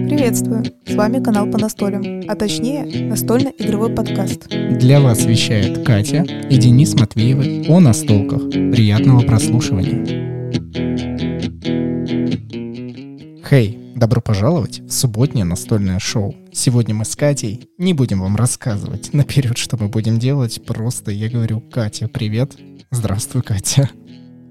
[0.00, 0.64] Приветствую!
[0.86, 4.48] С вами канал по настолям, а точнее настольно-игровой подкаст.
[4.48, 8.48] Для вас вещает Катя и Денис Матвеевы о настолках.
[8.48, 10.06] Приятного прослушивания.
[13.46, 16.34] Хей, добро пожаловать в субботнее настольное шоу.
[16.54, 21.28] Сегодня мы с Катей не будем вам рассказывать наперед, что мы будем делать, просто я
[21.28, 22.56] говорю, Катя, привет.
[22.90, 23.90] Здравствуй, Катя.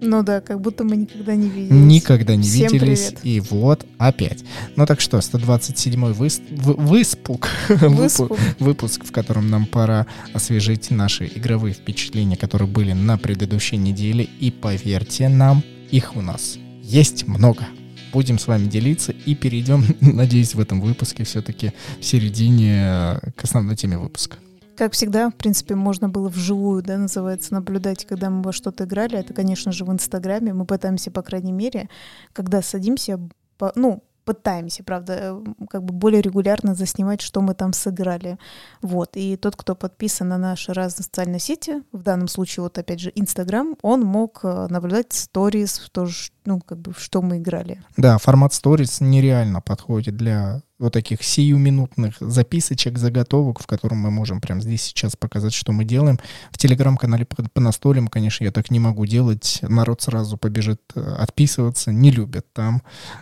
[0.02, 1.72] Ну да, как будто мы никогда не виделись.
[1.72, 3.08] Никогда не Всем виделись.
[3.08, 3.20] привет.
[3.26, 4.44] И вот опять.
[4.76, 6.42] Ну так что, 127-й выс...
[6.52, 7.50] в- выспук.
[7.70, 8.38] Выспук.
[8.60, 14.28] Выпуск, в котором нам пора освежить наши игровые впечатления, которые были на предыдущей неделе.
[14.40, 17.66] И поверьте нам, их у нас есть много.
[18.14, 23.43] Будем с вами делиться и перейдем, надеюсь, в этом выпуске все-таки в середине э, к
[23.43, 24.38] основной теме выпуска.
[24.79, 29.20] Как всегда, в принципе, можно было вживую, да, называется, наблюдать, когда мы во что-то играли.
[29.20, 30.54] Это, конечно же, в Инстаграме.
[30.54, 31.89] Мы пытаемся, по крайней мере,
[32.31, 33.20] когда садимся,
[33.58, 38.38] по- ну, пытаемся, правда, э, как бы более регулярно заснимать, что мы там сыграли.
[38.81, 39.17] Вот.
[39.17, 43.11] И тот, кто подписан на наши разные социальные сети, в данном случае, вот опять же,
[43.16, 46.06] Инстаграм, он мог э, наблюдать сторис, то,
[46.50, 47.80] ну, как бы, что мы играли.
[47.95, 54.42] Да, формат Stories нереально подходит для вот таких сиюминутных записочек, заготовок, в котором мы можем
[54.42, 56.20] прямо здесь сейчас показать, что мы делаем.
[56.52, 59.59] В телеграм-канале по, по настолям, конечно, я так не могу делать.
[59.61, 62.81] Народ сразу побежит э, отписываться, не любят там.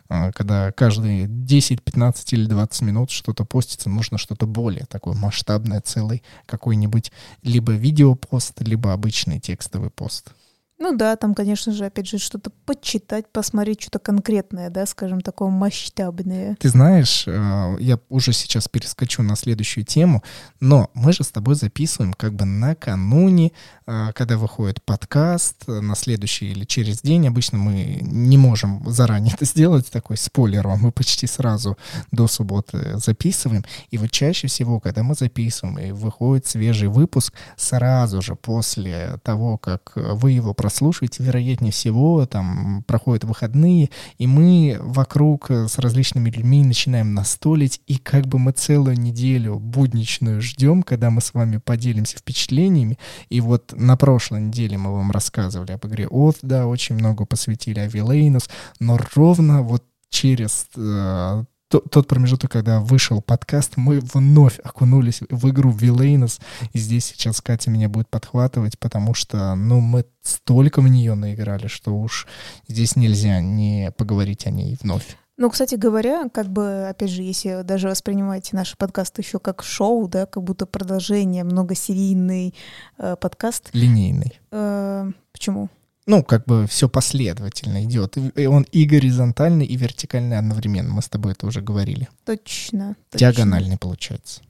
[0.09, 5.81] э, Когда каждые 10, 15 или 20 минут что-то постится, нужно что-то более такое масштабное,
[5.81, 7.11] целый какой-нибудь
[7.44, 10.31] либо видеопост, либо обычный текстовый пост.
[10.80, 15.50] Ну да, там, конечно же, опять же, что-то почитать, посмотреть, что-то конкретное, да, скажем, такое
[15.50, 16.56] масштабное.
[16.59, 20.23] Ты знаешь, э, я уже сейчас перескочу на следующую тему,
[20.59, 23.53] но мы же с тобой записываем как бы накануне,
[23.88, 27.28] э, когда выходит подкаст, э, на следующий или через день.
[27.28, 31.75] Обычно мы не можем заранее это сделать, такой спойлер вам, мы почти сразу
[32.11, 33.66] до субботы записываем.
[33.89, 39.58] И вот чаще всего, когда мы записываем и выходит свежий выпуск, сразу же после того,
[39.58, 46.30] как вы его прослушаете, вероятнее всего, там проходят выходные, и мы вокруг э, с различными
[46.30, 51.55] людьми начинаем настолить, и как бы мы целую неделю будничную ждем, когда мы с вами
[51.55, 53.00] поделимся впечатлениями.
[53.30, 57.80] И вот на прошлой неделе мы вам рассказывали об игре От, да, очень много посвятили
[57.80, 58.49] Авилейнус,
[58.82, 65.72] но ровно вот через э, тот промежуток, когда вышел подкаст, мы вновь окунулись в игру
[65.72, 66.39] Вилейнус,
[66.73, 71.67] и здесь сейчас Катя меня будет подхватывать, потому что, ну, мы столько в нее наиграли,
[71.67, 72.28] что уж
[72.67, 75.17] здесь нельзя не поговорить о ней вновь.
[75.39, 80.08] Ну, кстати говоря, как бы, опять же, если даже воспринимаете наш подкаст еще как шоу,
[80.08, 82.55] да, как будто продолжение, многосерийный
[82.98, 83.70] э, подкаст.
[83.73, 84.39] Линейный.
[84.52, 85.70] Э, почему?
[86.08, 88.18] Ну, как бы все последовательно идет.
[88.18, 90.94] И- он и горизонтальный, и вертикальный одновременно.
[90.94, 92.08] Мы с тобой это уже говорили.
[92.26, 92.95] Точно.
[93.12, 93.20] точно.
[93.20, 94.42] Диагональный получается.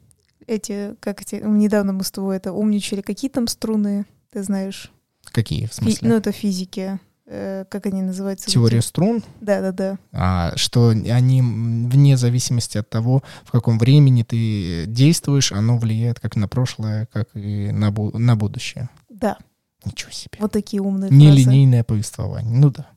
[0.46, 3.02] Эти, как эти, недавно мы с тобой это умничали.
[3.02, 4.92] Какие там струны, ты знаешь?
[5.26, 6.10] Какие, в Фи- смысле?
[6.10, 7.00] ну, это физики.
[7.30, 8.50] Э, как они называются?
[8.50, 9.98] Теория струн, Да-да-да.
[10.14, 16.38] а, что они вне зависимости от того, в каком времени ты действуешь, оно влияет как
[16.38, 18.88] на прошлое, как и на, бу- на будущее.
[19.10, 19.38] Да,
[19.88, 20.38] Ничего себе.
[20.40, 21.16] вот такие умные фразы.
[21.16, 22.56] Нелинейное повествование.
[22.58, 22.88] Ну да.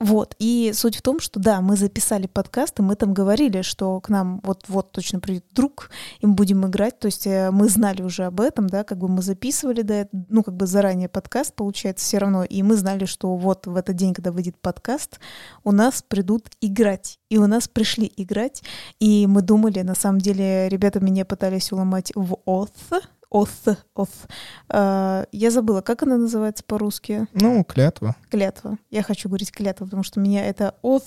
[0.00, 4.00] Вот, и суть в том, что да, мы записали подкаст, и мы там говорили, что
[4.00, 5.90] к нам вот-вот точно придет друг,
[6.20, 9.08] и мы будем играть, то есть э, мы знали уже об этом, да, как бы
[9.08, 13.36] мы записывали, да, ну, как бы заранее подкаст, получается, все равно, и мы знали, что
[13.36, 15.20] вот в этот день, когда выйдет подкаст,
[15.64, 18.62] у нас придут играть, и у нас пришли играть,
[19.00, 23.02] и мы думали, на самом деле, ребята меня пытались уломать в Oath,
[23.32, 24.28] Oath, Oath.
[24.72, 27.26] Э, я забыла, как она называется по-русски?
[27.32, 28.16] Ну, клятва.
[28.28, 28.78] Клятва.
[28.90, 31.06] Я хочу говорить клятва, потому что меня это оth,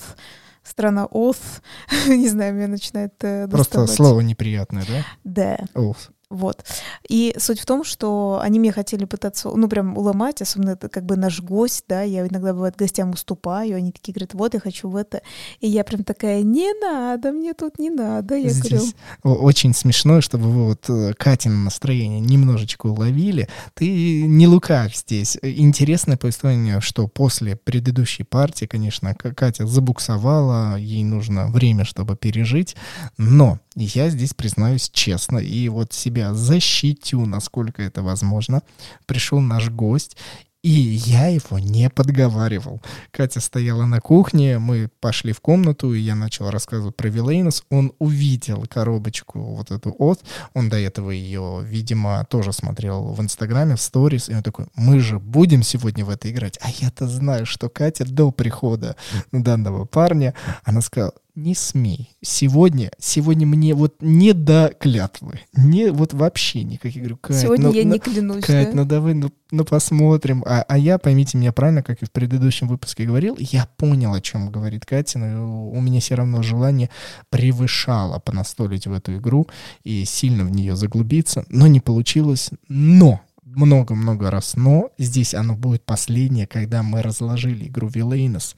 [0.64, 1.62] страна оth,
[2.08, 3.92] не знаю, меня начинает э, Просто доставать.
[3.92, 5.04] слово неприятное, да?
[5.24, 6.12] Да, Оф.
[6.34, 6.66] Вот.
[7.08, 11.06] И суть в том, что они меня хотели пытаться, ну, прям уломать, особенно это как
[11.06, 14.90] бы наш гость, да, я иногда, бывает, гостям уступаю, они такие говорят, вот, я хочу
[14.90, 15.22] в это.
[15.60, 18.36] И я прям такая, не надо, мне тут не надо.
[18.36, 23.48] Я говорю, Здесь о- очень смешно, чтобы вы вот э, Катина настроение немножечко уловили.
[23.76, 25.38] Ты не лукавь здесь.
[25.42, 32.76] Интересное повествование, что после предыдущей партии, конечно, Катя забуксовала, ей нужно время, чтобы пережить,
[33.18, 38.62] но я здесь признаюсь честно, и вот себя защитю, насколько это возможно.
[39.06, 40.18] Пришел наш гость,
[40.64, 42.82] И я его не подговаривал.
[43.12, 47.66] Катя стояла на кухне, мы пошли в комнату, и я начал рассказывать про Вилейнос.
[47.70, 50.22] Он увидел коробочку вот эту от.
[50.54, 54.30] Он до этого ее, видимо, тоже смотрел в Инстаграме, в сторис.
[54.30, 56.58] И он такой, мы же будем сегодня в это играть.
[56.62, 58.96] А я-то знаю, что Катя до прихода
[59.34, 60.34] данного парня,
[60.64, 62.16] она сказала, не смей.
[62.22, 65.42] Сегодня, сегодня мне вот не до клятвы.
[65.54, 67.02] Не, вот вообще никаких.
[67.02, 68.76] говорю, Кать, Сегодня ну, я ну, не клянусь, Кать, да?
[68.76, 70.44] ну давай, ну, ну посмотрим.
[70.46, 74.22] А, а я, поймите меня правильно, как и в предыдущем выпуске говорил, я понял, о
[74.22, 76.90] чем говорит Катя, но у меня все равно желание
[77.30, 79.48] превышало понастолить в эту игру
[79.84, 82.52] и сильно в нее заглубиться, но не получилось.
[82.68, 84.90] Но много-много раз но.
[84.98, 88.56] Здесь оно будет последнее, когда мы разложили игру Вилейнос.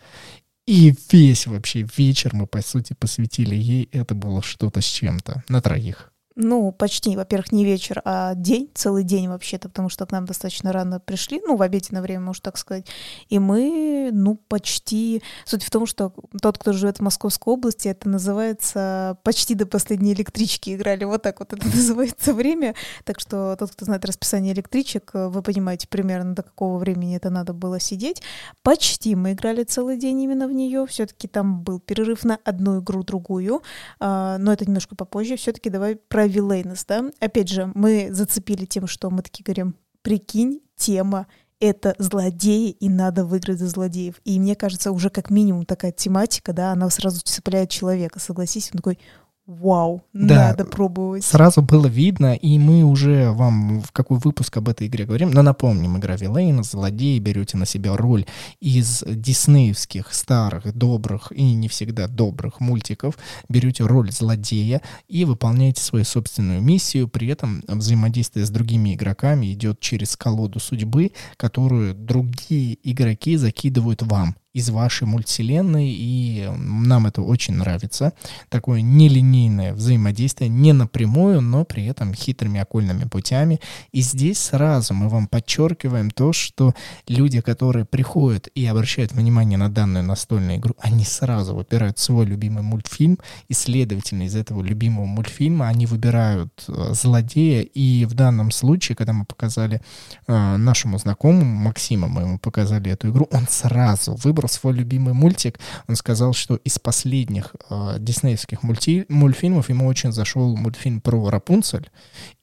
[0.68, 3.88] И весь вообще вечер мы, по сути, посвятили ей.
[3.92, 5.44] Это было что-то с чем-то.
[5.48, 6.12] На троих.
[6.38, 10.74] Ну, почти, во-первых, не вечер, а день, целый день вообще-то, потому что к нам достаточно
[10.74, 12.88] рано пришли, ну, в обеденное время, можно так сказать.
[13.30, 15.24] И мы, ну, почти...
[15.46, 20.12] Суть в том, что тот, кто живет в Московской области, это называется почти до последней
[20.12, 21.06] электрички играли.
[21.06, 22.76] Вот так вот это называется время.
[23.06, 27.54] Так что тот, кто знает расписание электричек, вы понимаете примерно, до какого времени это надо
[27.54, 28.22] было сидеть.
[28.62, 30.86] Почти мы играли целый день именно в нее.
[30.86, 33.64] Все-таки там был перерыв на одну игру, другую.
[34.02, 35.38] А, но это немножко попозже.
[35.38, 37.12] Все-таки давай про Вилейнос, да?
[37.20, 41.28] Опять же, мы зацепили тем, что мы такие говорим, прикинь, тема
[41.60, 44.16] это злодеи, и надо выиграть за злодеев.
[44.24, 48.78] И мне кажется, уже как минимум такая тематика, да, она сразу цепляет человека, согласись, он
[48.78, 49.00] такой,
[49.48, 50.50] вау, Да.
[50.50, 51.24] надо пробовать.
[51.24, 55.32] Сразу было видно, и мы уже вам в какой выпуск об этой игре говорим.
[55.32, 58.26] Но напомним, игра Вилейнос, злодеи, берете на себя роль
[58.60, 63.18] из диснеевских старых, добрых и не всегда добрых мультиков,
[63.50, 69.80] берете роль злодея и выполняете свою собственную миссию, при этом взаимодействие с другими игроками идет
[69.80, 77.56] через колоду судьбы, которую другие игроки закидывают вам из вашей мультивселенной, и нам это очень
[77.56, 78.14] нравится.
[78.48, 83.60] Такое нелинейное взаимодействие, не напрямую, но при этом хитрыми окольными путями.
[83.92, 86.74] И здесь сразу мы вам подчеркиваем то, что
[87.06, 92.64] люди, которые приходят и обращают внимание на данную настольную игру, они сразу выбирают свой любимый
[92.64, 93.20] мультфильм,
[93.50, 99.12] и, следовательно, из этого любимого мультфильма они выбирают э, злодея, и в данном случае, когда
[99.12, 99.82] мы показали
[100.28, 105.60] э, нашему знакомому Максиму, мы ему показали эту игру, он сразу выбрал свой любимый мультик.
[105.88, 111.90] Он сказал, что из последних э, диснеевских мульти- мультфильмов ему очень зашел мультфильм про Рапунцель,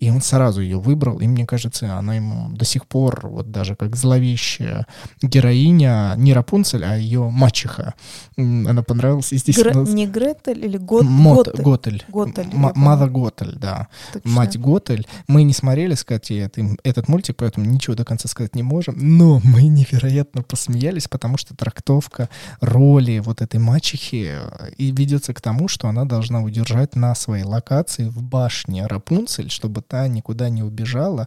[0.01, 3.77] и он сразу ее выбрал, и мне кажется, она ему до сих пор, вот даже
[3.77, 4.87] как зловещая
[5.23, 7.95] героиня, не Рапунцель, а ее мачеха.
[8.37, 9.59] Она понравилась, и здесь...
[9.59, 11.05] Гре- нас- Не Гретель или Гот...
[11.05, 12.05] Мот- Готель?
[12.09, 12.49] Готель.
[12.53, 13.07] М- Мада.
[13.07, 13.89] Готель, да.
[14.13, 14.31] Точно.
[14.31, 15.07] Мать Готель.
[15.27, 18.97] Мы не смотрели Катей этот, этот мультик, поэтому ничего до конца сказать не можем.
[18.99, 21.55] Но мы невероятно посмеялись, потому что
[21.93, 22.29] трактовка
[22.61, 27.45] роли вот этой мачехи э, и ведется к тому, что она должна удержать на своей
[27.45, 31.27] локации в башне Рапунцель, чтобы та никуда не убежала.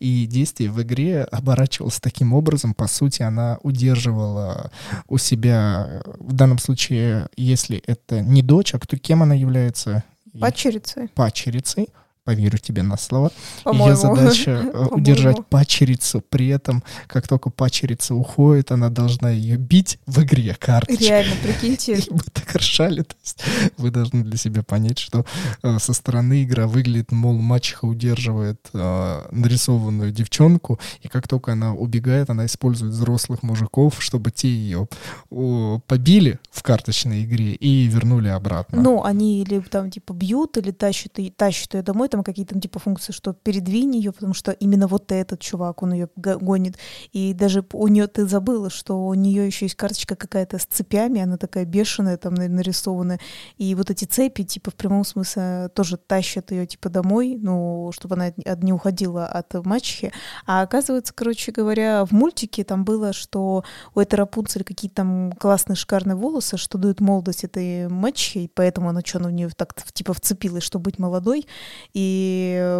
[0.00, 2.74] И действие в игре оборачивалось таким образом.
[2.74, 4.70] По сути, она удерживала
[5.08, 10.04] у себя, э, в данном случае, если это не дочь, а кто, кем она является?
[10.38, 11.88] Пачерицы, пачерицей,
[12.24, 13.32] поверю тебе на слово.
[13.58, 13.96] Ее по-моему.
[13.96, 20.22] задача э, удержать пачерицу, при этом, как только пачерица уходит, она должна ее бить в
[20.22, 21.06] игре карточкой.
[21.06, 23.02] Реально, прикиньте, И мы так ржали.
[23.02, 23.42] То есть
[23.76, 25.24] вы должны для себя понять, что
[25.62, 31.74] э, со стороны игра выглядит, мол, мачеха удерживает э, нарисованную девчонку, и как только она
[31.74, 34.88] убегает, она использует взрослых мужиков, чтобы те ее
[35.30, 38.80] о, побили в карточной игре и вернули обратно.
[38.80, 42.60] Ну, они или там типа бьют, или тащат, и, тащат ее домой, там какие-то ну,
[42.60, 46.76] типа функции, что передвинь ее, потому что именно вот этот чувак, он ее гонит.
[47.12, 51.22] И даже у нее ты забыла, что у нее еще есть карточка какая-то с цепями,
[51.22, 53.18] она такая бешеная, там на- нарисованная.
[53.56, 58.16] И вот эти цепи, типа, в прямом смысле тоже тащат ее типа домой, ну, чтобы
[58.16, 60.12] она не уходила от мачехи.
[60.46, 63.64] А оказывается, короче говоря, в мультике там было, что
[63.94, 68.90] у этой Рапунцель какие-то там классные шикарные волосы, что дают молодость этой мачехи, и поэтому
[68.90, 71.46] она что, на нее так типа вцепилась, чтобы быть молодой.
[71.94, 72.01] И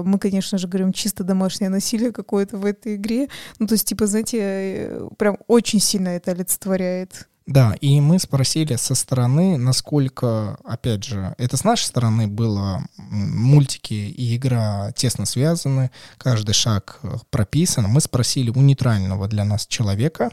[0.05, 3.29] мы, конечно же, говорим, чисто домашнее насилие какое-то в этой игре.
[3.59, 7.29] Ну, то есть, типа, знаете, э, прям очень сильно это олицетворяет.
[7.47, 13.95] Да, и мы спросили со стороны, насколько, опять же, это с нашей стороны было мультики
[13.95, 17.87] и игра тесно связаны, каждый шаг э, прописан.
[17.87, 20.31] Мы спросили у нейтрального для нас человека,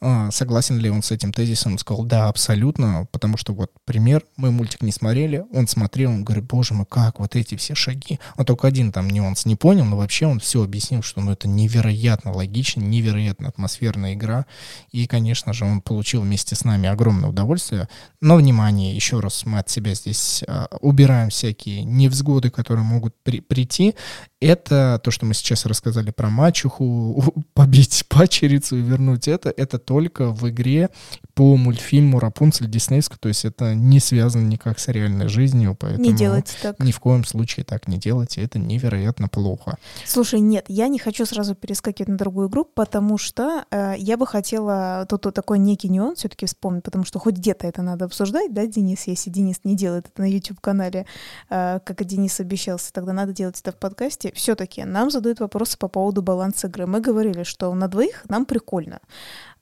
[0.00, 1.72] э, согласен ли он с этим тезисом.
[1.72, 6.22] Он сказал, да, абсолютно, потому что вот пример, мы мультик не смотрели, он смотрел, он
[6.22, 8.20] говорит, боже мой, как вот эти все шаги.
[8.36, 11.48] Он только один там нюанс не понял, но вообще он все объяснил, что ну, это
[11.48, 14.46] невероятно логично, невероятно атмосферная игра.
[14.92, 17.88] И, конечно же, он получил вместе вместе с нами огромное удовольствие.
[18.20, 23.40] Но, внимание, еще раз мы от себя здесь э, убираем всякие невзгоды, которые могут при
[23.40, 23.94] прийти.
[24.42, 27.22] Это то, что мы сейчас рассказали про мачеху,
[27.54, 30.90] побить пачерицу и вернуть это, это только в игре
[31.34, 36.12] по мультфильму Рапунцель Диснейску, то есть это не связано никак с реальной жизнью, поэтому не
[36.12, 36.80] делайте так.
[36.80, 39.76] ни в коем случае так не делайте, это невероятно плохо.
[40.04, 44.26] Слушай, нет, я не хочу сразу перескакивать на другую игру, потому что э, я бы
[44.26, 48.52] хотела тут вот такой некий нюанс все-таки вспомнить, потому что хоть где-то это надо обсуждать,
[48.52, 51.06] да, Денис, если Денис не делает это на YouTube-канале,
[51.48, 54.31] э, как Денис обещался, тогда надо делать это в подкасте.
[54.32, 56.86] Все-таки нам задают вопросы по поводу баланса игры.
[56.86, 59.00] Мы говорили, что на двоих нам прикольно.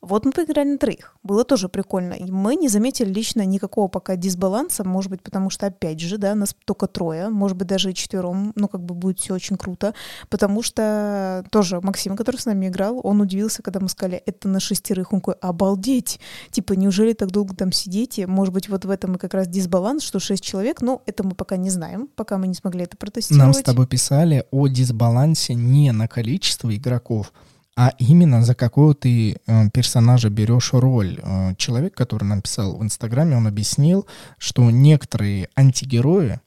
[0.03, 1.15] Вот мы поиграли на троих.
[1.23, 2.15] Было тоже прикольно.
[2.15, 6.35] И мы не заметили лично никакого пока дисбаланса, может быть, потому что, опять же, да,
[6.35, 9.95] нас только трое, может быть, даже и четвером, ну, как бы будет все очень круто,
[10.31, 14.59] потому что тоже Максим, который с нами играл, он удивился, когда мы сказали, это на
[14.59, 16.19] шестерых, он такой, обалдеть,
[16.51, 18.27] типа, неужели так долго там сидите?
[18.27, 21.35] Может быть, вот в этом и как раз дисбаланс, что шесть человек, но это мы
[21.35, 23.45] пока не знаем, пока мы не смогли это протестировать.
[23.45, 27.33] Нам с тобой писали о дисбалансе не на количество игроков,
[27.81, 31.19] а именно за какого ты э, персонажа берешь роль.
[31.23, 34.07] Э, человек, который нам писал в Инстаграме, он объяснил,
[34.37, 36.41] что некоторые антигерои,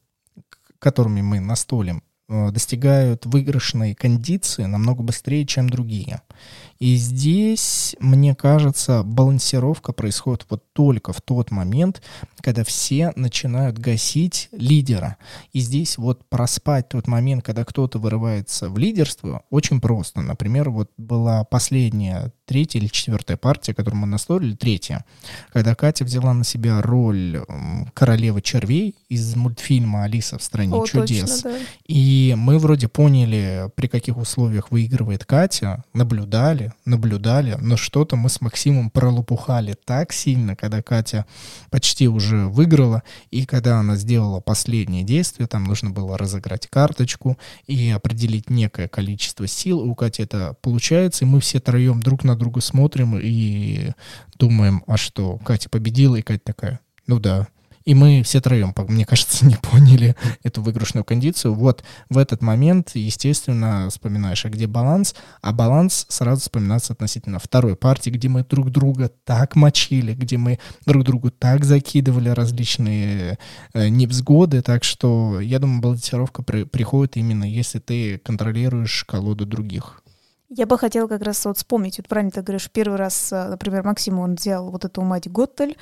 [0.77, 6.21] которыми мы настолим, э, достигают выигрышной кондиции намного быстрее, чем другие.
[6.79, 12.01] И здесь, мне кажется, балансировка происходит вот только в тот момент,
[12.41, 15.17] когда все начинают гасить лидера.
[15.53, 20.21] И здесь вот проспать тот момент, когда кто-то вырывается в лидерство, очень просто.
[20.21, 25.05] Например, вот была последняя третья или четвертая партия, которую мы настроили, третья,
[25.53, 27.41] когда Катя взяла на себя роль
[27.93, 31.43] королевы червей из мультфильма «Алиса в стране О, чудес».
[31.43, 31.57] Точно, да.
[31.87, 35.83] И мы вроде поняли, при каких условиях выигрывает Катя,
[36.23, 41.25] наблюдали, наблюдали, но что-то мы с Максимом пролопухали так сильно, когда Катя
[41.69, 47.37] почти уже выиграла, и когда она сделала последнее действие, там нужно было разыграть карточку
[47.67, 52.37] и определить некое количество сил, у Кати это получается, и мы все троем друг на
[52.37, 53.91] друга смотрим и
[54.37, 57.47] думаем, а что, Катя победила, и Катя такая, ну да,
[57.85, 61.53] и мы все троем, мне кажется, не поняли эту выигрышную кондицию.
[61.53, 65.15] Вот в этот момент, естественно, вспоминаешь, а где баланс?
[65.41, 70.59] А баланс сразу вспоминается относительно второй партии, где мы друг друга так мочили, где мы
[70.85, 73.37] друг другу так закидывали различные
[73.73, 74.61] э, невзгоды.
[74.61, 80.03] Так что, я думаю, балансировка при, приходит именно если ты контролируешь колоду других.
[80.55, 83.83] Я бы хотела как раз вот вспомнить, вот правильно ты говоришь, первый раз, э, например,
[83.83, 85.77] Максим, он взял вот эту мать Готтель,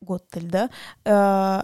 [0.00, 0.64] Готтель, да.
[1.04, 1.10] Э,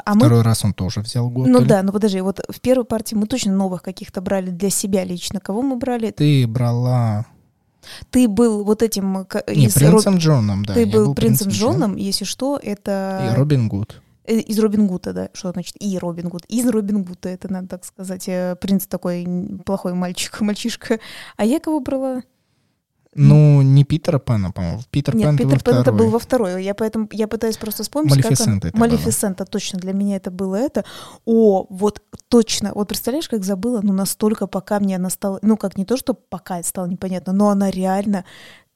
[0.05, 0.45] а Второй мы...
[0.45, 1.53] раз он тоже взял Готтель.
[1.53, 5.05] Ну да, ну подожди, вот в первой партии мы точно новых каких-то брали для себя
[5.05, 5.41] лично.
[5.41, 6.11] Кого мы брали?
[6.11, 7.27] Ты брала...
[8.11, 9.27] Ты был вот этим...
[9.49, 10.23] Не, из принцем Роб...
[10.23, 10.75] Джоном, да.
[10.75, 13.31] Ты был, был принцем, принцем Джоном, если что, это...
[13.33, 14.01] И Робин Гуд.
[14.25, 15.29] Э, из Робин Гуда, да.
[15.33, 16.45] Что значит и Робин Гуд?
[16.47, 18.29] Из Робин Гуда, это надо так сказать.
[18.29, 19.27] Э, принц такой
[19.65, 21.01] плохой мальчик, мальчишка.
[21.37, 22.23] А я кого брала?
[23.15, 24.81] Ну, не Питера Пэна, по-моему.
[24.91, 26.65] Питер Нет, Пен Питер Пен это был во второй.
[26.65, 28.81] Я поэтому я пытаюсь просто вспомнить, Малефисента как он...
[28.81, 30.85] Малефисента, точно, для меня это было это.
[31.27, 32.73] О, вот точно.
[32.75, 36.15] Вот представляешь, как забыла, ну настолько пока мне она стала, ну как не то, что
[36.15, 38.25] пока стало непонятно, но она реально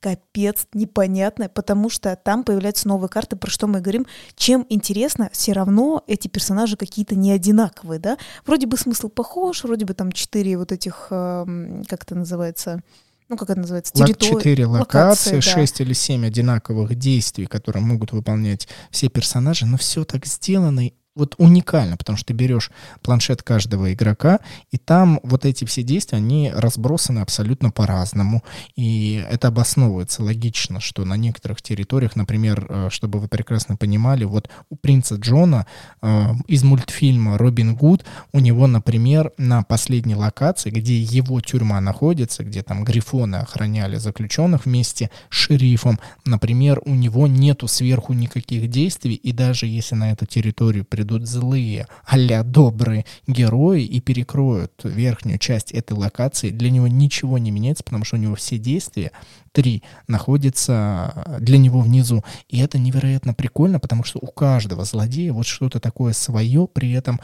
[0.00, 4.06] капец непонятная, потому что там появляются новые карты, про что мы говорим.
[4.36, 8.18] Чем интересно, все равно эти персонажи какие-то не одинаковые, да?
[8.44, 12.82] Вроде бы смысл похож, вроде бы там четыре вот этих, э, как это называется,
[13.28, 14.36] ну, как это называется, территория.
[14.36, 15.84] Четыре локации, шесть да.
[15.84, 21.96] или семь одинаковых действий, которые могут выполнять все персонажи, но все так сделано вот уникально,
[21.96, 22.70] потому что ты берешь
[23.02, 28.44] планшет каждого игрока, и там вот эти все действия, они разбросаны абсолютно по-разному.
[28.76, 34.50] И это обосновывается логично, что на некоторых территориях, например, э, чтобы вы прекрасно понимали, вот
[34.68, 35.66] у принца Джона
[36.02, 42.44] э, из мультфильма «Робин Гуд», у него, например, на последней локации, где его тюрьма находится,
[42.44, 49.14] где там грифоны охраняли заключенных вместе с шерифом, например, у него нету сверху никаких действий,
[49.14, 55.38] и даже если на эту территорию придут придут злые, а добрые герои и перекроют верхнюю
[55.38, 59.12] часть этой локации, для него ничего не меняется, потому что у него все действия
[59.52, 62.24] три находятся для него внизу.
[62.48, 67.20] И это невероятно прикольно, потому что у каждого злодея вот что-то такое свое, при этом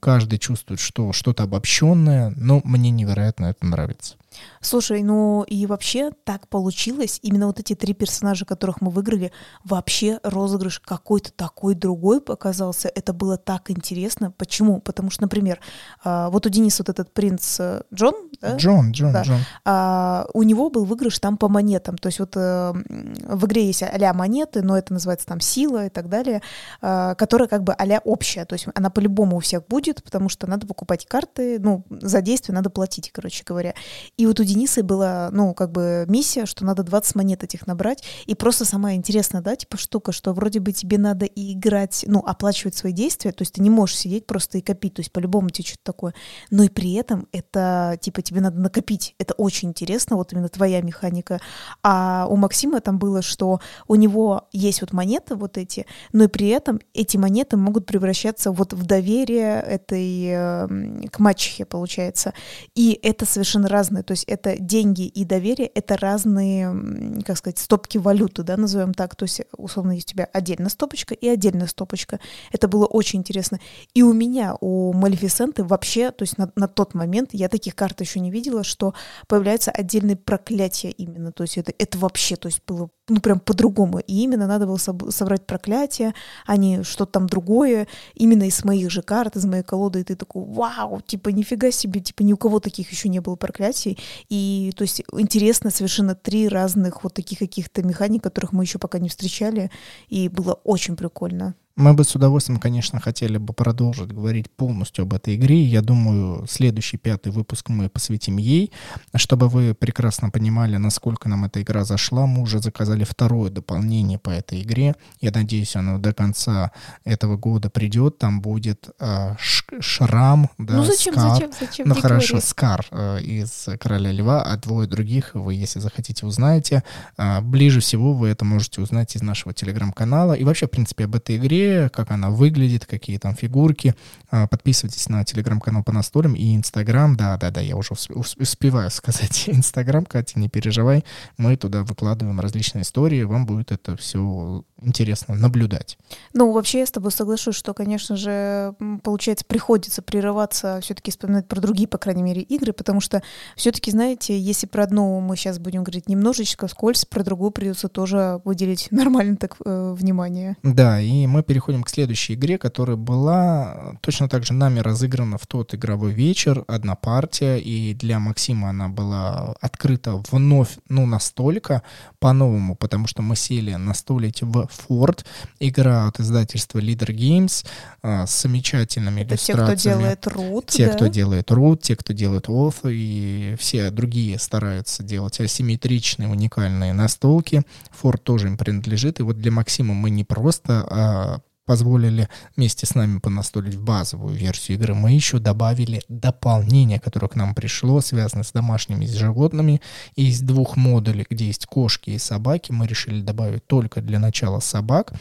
[0.00, 4.14] каждый чувствует, что что-то обобщенное, но мне невероятно это нравится.
[4.60, 7.18] Слушай, ну и вообще так получилось.
[7.22, 9.32] Именно вот эти три персонажа, которых мы выиграли,
[9.64, 12.90] вообще розыгрыш какой-то такой другой показался.
[12.94, 14.30] Это было так интересно.
[14.30, 14.80] Почему?
[14.80, 15.60] Потому что, например,
[16.04, 18.56] а, вот у Дениса вот этот принц э, Джон, да?
[18.56, 19.22] Джон, Джон, да.
[19.22, 19.40] Джон.
[19.64, 21.98] А, у него был выигрыш там по монетам.
[21.98, 25.88] То есть вот а, в игре есть а монеты, но это называется там сила и
[25.88, 26.42] так далее,
[26.80, 28.44] а, которая как бы а общая.
[28.44, 32.54] То есть она по-любому у всех будет, потому что надо покупать карты, ну, за действие
[32.54, 33.74] надо платить, короче говоря.
[34.16, 38.04] И вот у Денисы была, ну, как бы миссия, что надо 20 монет этих набрать.
[38.26, 42.20] И просто самая интересная, да, типа штука, что вроде бы тебе надо и играть, ну,
[42.20, 45.50] оплачивать свои действия, то есть ты не можешь сидеть просто и копить, то есть по-любому
[45.50, 46.14] тебе что-то такое.
[46.50, 49.14] Но и при этом это, типа, тебе надо накопить.
[49.18, 51.40] Это очень интересно, вот именно твоя механика.
[51.82, 56.28] А у Максима там было, что у него есть вот монеты вот эти, но и
[56.28, 62.32] при этом эти монеты могут превращаться вот в доверие этой э, к мачехе, получается.
[62.74, 64.02] И это совершенно разное.
[64.02, 69.14] То есть это деньги и доверие, это разные, как сказать, стопки валюты, да, назовем так.
[69.14, 72.20] То есть, условно, есть у тебя отдельная стопочка и отдельная стопочка.
[72.52, 73.60] Это было очень интересно.
[73.94, 78.00] И у меня, у Малефисенты вообще, то есть на, на тот момент я таких карт
[78.00, 78.94] еще не видела, что
[79.28, 81.32] появляются отдельные проклятия именно.
[81.32, 84.00] То есть это, это вообще, то есть было ну прям по-другому.
[84.00, 86.14] И именно надо было собрать проклятие,
[86.46, 90.16] а не что-то там другое, именно из моих же карт, из моей колоды, и ты
[90.16, 93.98] такой, вау, типа нифига себе, типа ни у кого таких еще не было проклятий.
[94.28, 98.98] И то есть интересно совершенно три разных вот таких каких-то механик, которых мы еще пока
[98.98, 99.70] не встречали,
[100.08, 101.54] и было очень прикольно.
[101.76, 105.62] Мы бы с удовольствием, конечно, хотели бы продолжить говорить полностью об этой игре.
[105.62, 108.72] Я думаю, следующий пятый выпуск мы посвятим ей,
[109.14, 112.24] чтобы вы прекрасно понимали, насколько нам эта игра зашла.
[112.24, 114.94] Мы уже заказали второе дополнение по этой игре.
[115.20, 116.72] Я надеюсь, оно до конца
[117.04, 118.16] этого года придет.
[118.16, 121.30] Там будет э, шрам, да, ну зачем, скар.
[121.30, 121.88] зачем, зачем?
[121.88, 126.84] Ну хорошо, Скар э, из Короля Льва, а двое других вы, если захотите, узнаете.
[127.18, 130.32] Э, ближе всего вы это можете узнать из нашего телеграм-канала.
[130.32, 133.94] И вообще, в принципе, об этой игре как она выглядит, какие там фигурки.
[134.30, 137.16] А, подписывайтесь на телеграм-канал по настолям и инстаграм.
[137.16, 141.04] Да-да-да, я уже успеваю сказать инстаграм, Катя, не переживай.
[141.36, 145.98] Мы туда выкладываем различные истории, вам будет это все интересно наблюдать.
[146.34, 151.60] Ну, вообще я с тобой соглашусь, что, конечно же, получается, приходится прерываться, все-таки вспоминать про
[151.60, 153.22] другие, по крайней мере, игры, потому что
[153.56, 158.40] все-таки, знаете, если про одну мы сейчас будем говорить немножечко скользь, про другую придется тоже
[158.44, 160.56] выделить нормально так э, внимание.
[160.62, 165.46] Да, и мы переходим к следующей игре, которая была точно так же нами разыграна в
[165.46, 171.82] тот игровой вечер, одна партия, и для Максима она была открыта вновь, ну, настолько
[172.18, 175.24] по-новому, потому что мы сели на столе в Ford.
[175.60, 177.66] Игра от издательства Leader Games
[178.02, 179.76] а, с замечательными Это иллюстрациями.
[179.76, 180.92] те, кто делает Root, Те, да?
[180.94, 187.62] кто делает Root, те, кто делает Oath, и все другие стараются делать асимметричные, уникальные настолки.
[188.02, 189.20] Ford тоже им принадлежит.
[189.20, 194.78] И вот для Максима мы не просто а, позволили вместе с нами понастолить базовую версию
[194.78, 199.82] игры, мы еще добавили дополнение, которое к нам пришло, связанное с домашними животными.
[200.14, 204.60] И из двух модулей, где есть кошки и собаки, мы решили добавить только для начала
[204.60, 205.12] собак.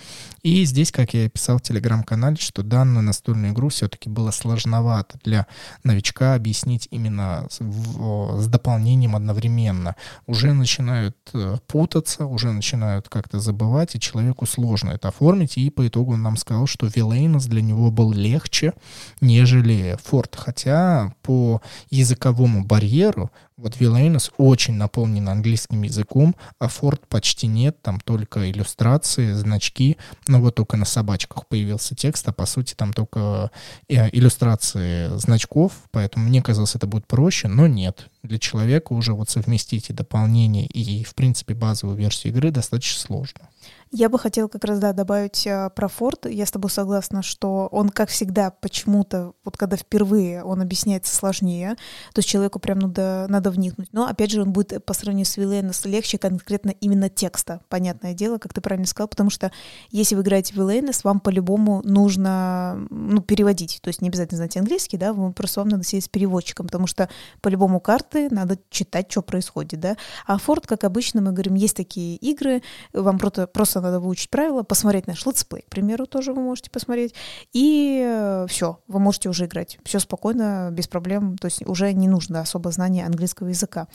[0.45, 5.47] И здесь, как я писал в телеграм-канале, что данную настольную игру все-таки было сложновато для
[5.84, 9.95] новичка объяснить именно в, с дополнением одновременно.
[10.27, 15.88] Уже начинают э, путаться, уже начинают как-то забывать, и человеку сложно это оформить, и по
[15.88, 18.73] итогу нам сказал, что Вилейнос для него был легче,
[19.21, 20.36] нежели Форд.
[20.36, 28.02] Хотя по языковому барьеру вот Вилейнос очень наполнен английским языком, а Форд почти нет, там
[28.02, 33.52] только иллюстрации, значки, но вот только на собачках появился текст, а по сути там только
[33.88, 38.10] э, иллюстрации значков, поэтому мне казалось, это будет проще, но нет.
[38.24, 43.50] Для человека уже вот совместить и дополнение, и, в принципе, базовую версию игры достаточно сложно.
[43.97, 46.25] Я бы хотела как раз, да, добавить э, про Форд.
[46.25, 51.77] Я с тобой согласна, что он, как всегда, почему-то, вот когда впервые он объясняется сложнее,
[52.13, 53.88] то есть человеку прям надо, надо вникнуть.
[53.93, 58.38] Но, опять же, он будет по сравнению с Вилейнос легче конкретно именно текста, понятное дело,
[58.38, 59.49] как ты правильно сказал, потому что
[59.91, 63.79] если вы играете в Вилейнос, вам по-любому нужно ну, переводить.
[63.81, 66.86] То есть не обязательно знать английский, да, вам просто вам надо сидеть с переводчиком, потому
[66.86, 67.08] что
[67.39, 69.95] по-любому карты надо читать, что происходит, да.
[70.27, 74.63] А Fort, как обычно, мы говорим, есть такие игры, вам просто, просто надо выучить правила,
[74.63, 77.13] посмотреть наш летсплей, к примеру, тоже вы можете посмотреть.
[77.54, 79.78] И все, вы можете уже играть.
[79.84, 81.38] Все спокойно, без проблем.
[81.38, 83.88] То есть уже не нужно особо знания английского языка.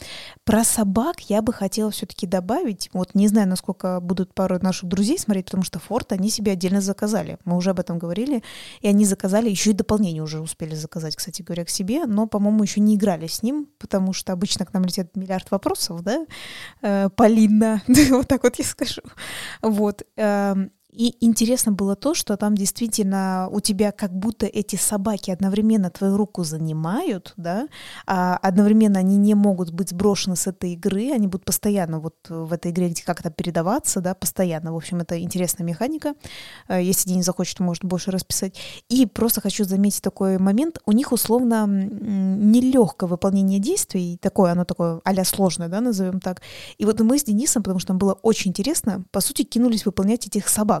[0.43, 2.89] Про собак я бы хотела все-таки добавить.
[2.93, 6.81] Вот не знаю, насколько будут пару наших друзей смотреть, потому что Fort они себе отдельно
[6.81, 7.37] заказали.
[7.45, 8.43] Мы уже об этом говорили.
[8.81, 12.05] И они заказали, еще и дополнение уже успели заказать, кстати говоря, к себе.
[12.05, 16.01] Но, по-моему, еще не играли с ним, потому что обычно к нам летят миллиард вопросов,
[16.01, 16.25] да,
[16.81, 19.01] э, Полина, вот так вот я скажу.
[20.17, 25.89] Эм, и интересно было то, что там действительно у тебя как будто эти собаки одновременно
[25.89, 27.67] твою руку занимают, да,
[28.05, 32.51] а одновременно они не могут быть сброшены с этой игры, они будут постоянно вот в
[32.51, 34.73] этой игре где как-то передаваться, да, постоянно.
[34.73, 36.13] В общем, это интересная механика.
[36.67, 38.59] Э, если Денис захочет, может больше расписать.
[38.89, 40.79] И просто хочу заметить такой момент.
[40.85, 46.41] У них условно нелегкое выполнение действий, такое оно такое а сложное, да, назовем так.
[46.77, 50.27] И вот мы с Денисом, потому что нам было очень интересно, по сути, кинулись выполнять
[50.27, 50.80] этих собак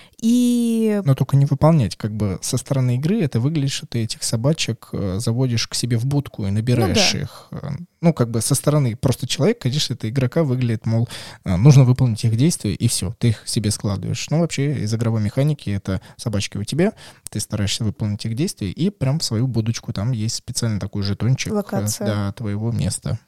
[0.21, 1.01] и...
[1.03, 4.89] Но только не выполнять, как бы со стороны игры это выглядит, что ты этих собачек
[4.93, 7.23] э, заводишь к себе в будку и набираешь ну, да.
[7.23, 7.47] их.
[7.51, 7.69] Э,
[8.01, 11.09] ну, как бы со стороны просто человек, конечно, это игрока выглядит, мол,
[11.43, 14.29] э, нужно выполнить их действия, и все, ты их себе складываешь.
[14.29, 16.93] Но вообще из игровой механики это собачки у тебя,
[17.29, 21.51] ты стараешься выполнить их действия, и прям в свою будочку там есть специально такой жетончик
[21.51, 22.07] Локация.
[22.07, 23.19] до твоего места.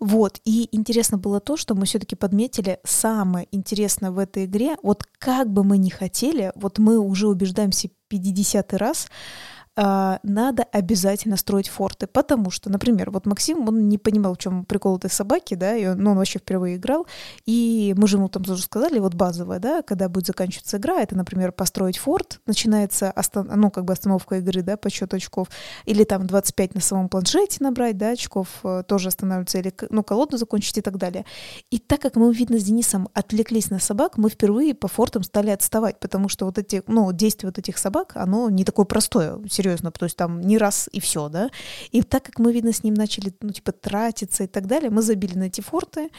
[0.00, 5.04] Вот, и интересно было то, что мы все-таки подметили самое интересное в этой игре, вот
[5.18, 9.08] как бы мы ни хотели, вот мы уже убеждаемся 50 раз,
[9.74, 14.98] надо обязательно строить форты, потому что, например, вот Максим, он не понимал, в чем прикол
[14.98, 17.06] этой собаки, да, и он, ну, он вообще впервые играл,
[17.46, 21.16] и мы же ему там тоже сказали, вот базовая, да, когда будет заканчиваться игра, это,
[21.16, 25.48] например, построить форт, начинается, остан- ну, как бы остановка игры, да, по счету очков,
[25.86, 30.36] или там 25 на самом планшете набрать, да, очков э, тоже останавливается, или, ну, колоду
[30.36, 31.24] закончить и так далее.
[31.70, 35.50] И так как мы, видно, с Денисом отвлеклись на собак, мы впервые по фортам стали
[35.50, 39.90] отставать, потому что вот эти, ну, действие вот этих собак, оно не такое простое, серьезно,
[39.90, 41.50] то есть там не раз и все, да.
[41.92, 45.02] И так как мы, видно, с ним начали, ну, типа, тратиться и так далее, мы
[45.02, 46.10] забили на эти форты,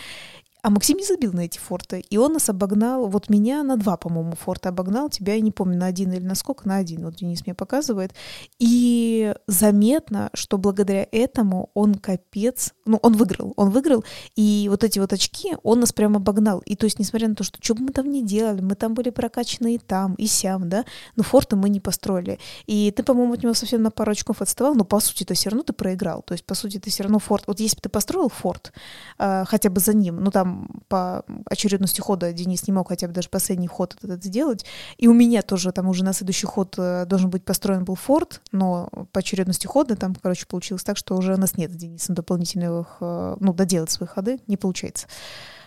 [0.63, 1.99] а Максим не забил на эти форты.
[2.09, 5.77] И он нас обогнал, вот меня на два, по-моему, форта обогнал, тебя, я не помню,
[5.77, 8.13] на один или на сколько, на один, вот Денис мне показывает.
[8.59, 14.05] И заметно, что благодаря этому он капец, ну, он выиграл, он выиграл,
[14.37, 16.59] и вот эти вот очки он нас прям обогнал.
[16.59, 18.93] И то есть, несмотря на то, что что бы мы там не делали, мы там
[18.93, 20.85] были прокачаны и там, и сям, да,
[21.17, 22.39] но форты мы не построили.
[22.67, 25.49] И ты, по-моему, от него совсем на пару очков отставал, но по сути ты все
[25.49, 26.21] равно ты проиграл.
[26.21, 28.71] То есть, по сути, ты все равно форт, вот если бы ты построил форт,
[29.19, 30.52] э, хотя бы за ним, ну, там
[30.87, 34.65] по очередности хода Денис не мог хотя бы даже последний ход этот сделать.
[34.97, 38.41] И у меня тоже там уже на следующий ход э, должен быть построен был форт,
[38.51, 42.15] но по очередности хода там, короче, получилось так, что уже у нас нет с Денисом
[42.15, 45.07] дополнительных, э, ну, доделать свои ходы не получается.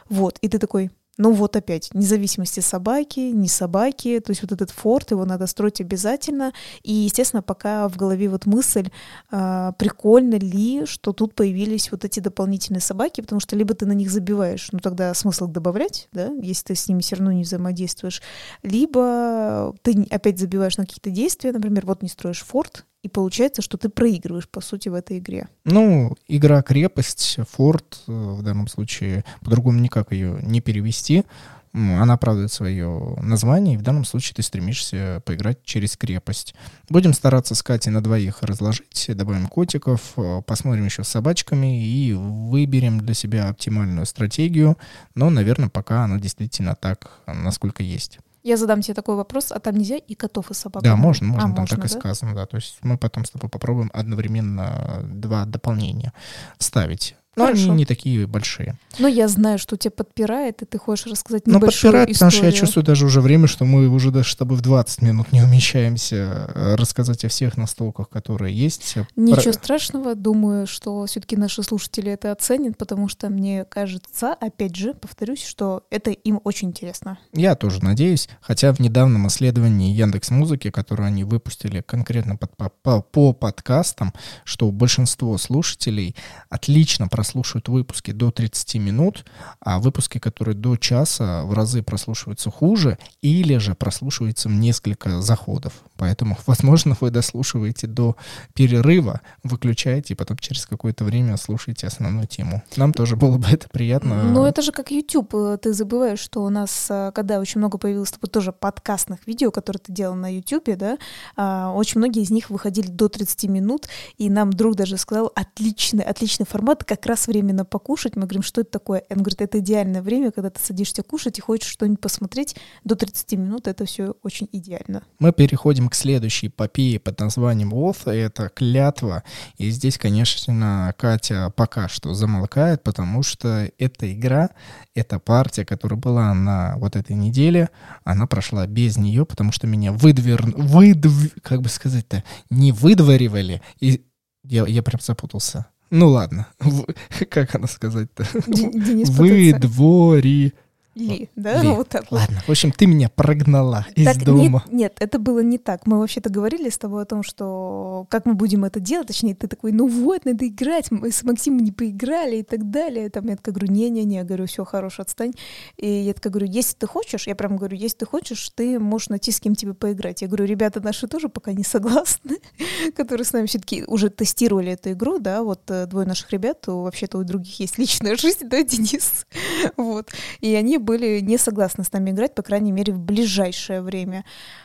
[0.09, 4.71] Вот, и ты такой, ну вот опять, независимости собаки, не собаки, то есть вот этот
[4.71, 6.53] форт, его надо строить обязательно.
[6.83, 8.91] И, естественно, пока в голове вот мысль,
[9.31, 13.93] а, прикольно ли, что тут появились вот эти дополнительные собаки, потому что либо ты на
[13.93, 18.23] них забиваешь, ну тогда смысл добавлять, да, если ты с ними все равно не взаимодействуешь,
[18.63, 23.77] либо ты опять забиваешь на какие-то действия, например, вот не строишь форт, и получается, что
[23.77, 25.49] ты проигрываешь, по сути, в этой игре.
[25.65, 31.25] Ну, игра крепость, форт, э, в данном случае, по-другому никак ее не перевести.
[31.73, 36.55] Она оправдывает свое название, и в данном случае ты стремишься поиграть через крепость.
[36.89, 42.15] Будем стараться с Катей на двоих разложить, добавим котиков, э, посмотрим еще с собачками и
[42.15, 44.79] выберем для себя оптимальную стратегию.
[45.15, 48.19] Но, наверное, пока она действительно так, насколько есть.
[48.47, 50.81] Я задам тебе такой вопрос, а там нельзя и котов, и собак?
[50.85, 51.87] Да, можно, можно, а, там можно, так да?
[51.87, 52.47] и сказано, да.
[52.47, 56.13] То есть мы потом с тобой попробуем одновременно два дополнения
[56.57, 57.17] вставить.
[57.37, 57.65] Но Хорошо.
[57.65, 58.79] они не такие большие.
[58.99, 62.15] Но я знаю, что тебя подпирает, и ты хочешь рассказать Ну, подпирает, историю.
[62.15, 65.03] потому что я чувствую даже уже время, что мы уже даже с тобой в 20
[65.03, 66.17] минут не умещаемся
[66.55, 68.97] э, рассказать о всех настолках, которые есть.
[69.17, 69.53] Ничего Про...
[69.53, 70.15] страшного.
[70.15, 75.85] Думаю, что все-таки наши слушатели это оценят, потому что мне кажется, опять же, повторюсь, что
[75.91, 77.19] это им очень интересно.
[77.35, 78.31] Я тоже надеюсь.
[78.41, 84.15] Хотя в недавнем исследовании Яндекс Музыки, которое они выпустили конкретно под, по, по, по подкастам,
[84.45, 86.17] что большинство слушателей
[86.49, 89.25] отлично прослушивают прослушивают выпуски до 30 минут,
[89.61, 95.73] а выпуски, которые до часа, в разы прослушиваются хуже, или же прослушиваются несколько заходов.
[95.97, 98.17] Поэтому, возможно, вы дослушиваете до
[98.55, 102.63] перерыва, выключаете, и потом через какое-то время слушаете основную тему.
[102.77, 104.23] Нам тоже было бы это приятно.
[104.23, 105.35] Ну, это же как YouTube.
[105.61, 109.93] Ты забываешь, что у нас, э, когда очень много появилось тоже подкастных видео, которые ты
[109.93, 110.99] делал на YouTube, да,
[111.37, 116.05] а, очень многие из них выходили до 30 минут, и нам друг даже сказал, отличный,
[116.05, 118.15] отличный формат, как раз раз временно покушать.
[118.15, 119.03] Мы говорим, что это такое?
[119.09, 122.57] Он говорит, это идеальное время, когда ты садишься кушать и хочешь что-нибудь посмотреть.
[122.85, 125.03] До 30 минут это все очень идеально.
[125.19, 128.11] Мы переходим к следующей эпопее под названием Wolf.
[128.11, 129.23] Это клятва.
[129.57, 134.51] И здесь, конечно, Катя пока что замолкает, потому что эта игра,
[134.95, 137.71] эта партия, которая была на вот этой неделе,
[138.05, 140.43] она прошла без нее, потому что меня выдвер...
[140.55, 141.33] выдв...
[141.43, 143.63] как бы сказать-то, не выдворивали.
[143.81, 144.05] И
[144.45, 145.67] я, я прям запутался.
[145.91, 146.49] Ну ладно,
[147.31, 148.25] как она сказать-то?
[148.47, 150.53] Денис Выдвори...
[150.97, 151.63] Ли, да?
[151.63, 151.69] Ли.
[151.69, 152.11] Вот так.
[152.11, 154.65] Ладно, в общем, ты меня прогнала из Так, дома.
[154.67, 155.87] Нет, нет, это было не так.
[155.87, 159.47] Мы вообще-то говорили с тобой о том, что как мы будем это делать, точнее, ты
[159.47, 163.11] такой, ну вот, надо играть, мы с Максимом не поиграли и так далее.
[163.11, 165.33] Там я такая говорю, не-не-не, я говорю, все, хорош, отстань.
[165.77, 169.11] И я такая говорю, если ты хочешь, я прям говорю, если ты хочешь, ты можешь
[169.11, 170.23] найти с кем тебе поиграть.
[170.23, 172.39] Я говорю, ребята наши тоже пока не согласны,
[172.97, 177.19] которые с нами все-таки уже тестировали эту игру, да, вот э, двое наших ребят, вообще-то
[177.19, 179.27] у других есть личная жизнь, да, Денис,
[179.77, 184.25] вот, и они были не согласны с нами играть, по крайней мере, в ближайшее время.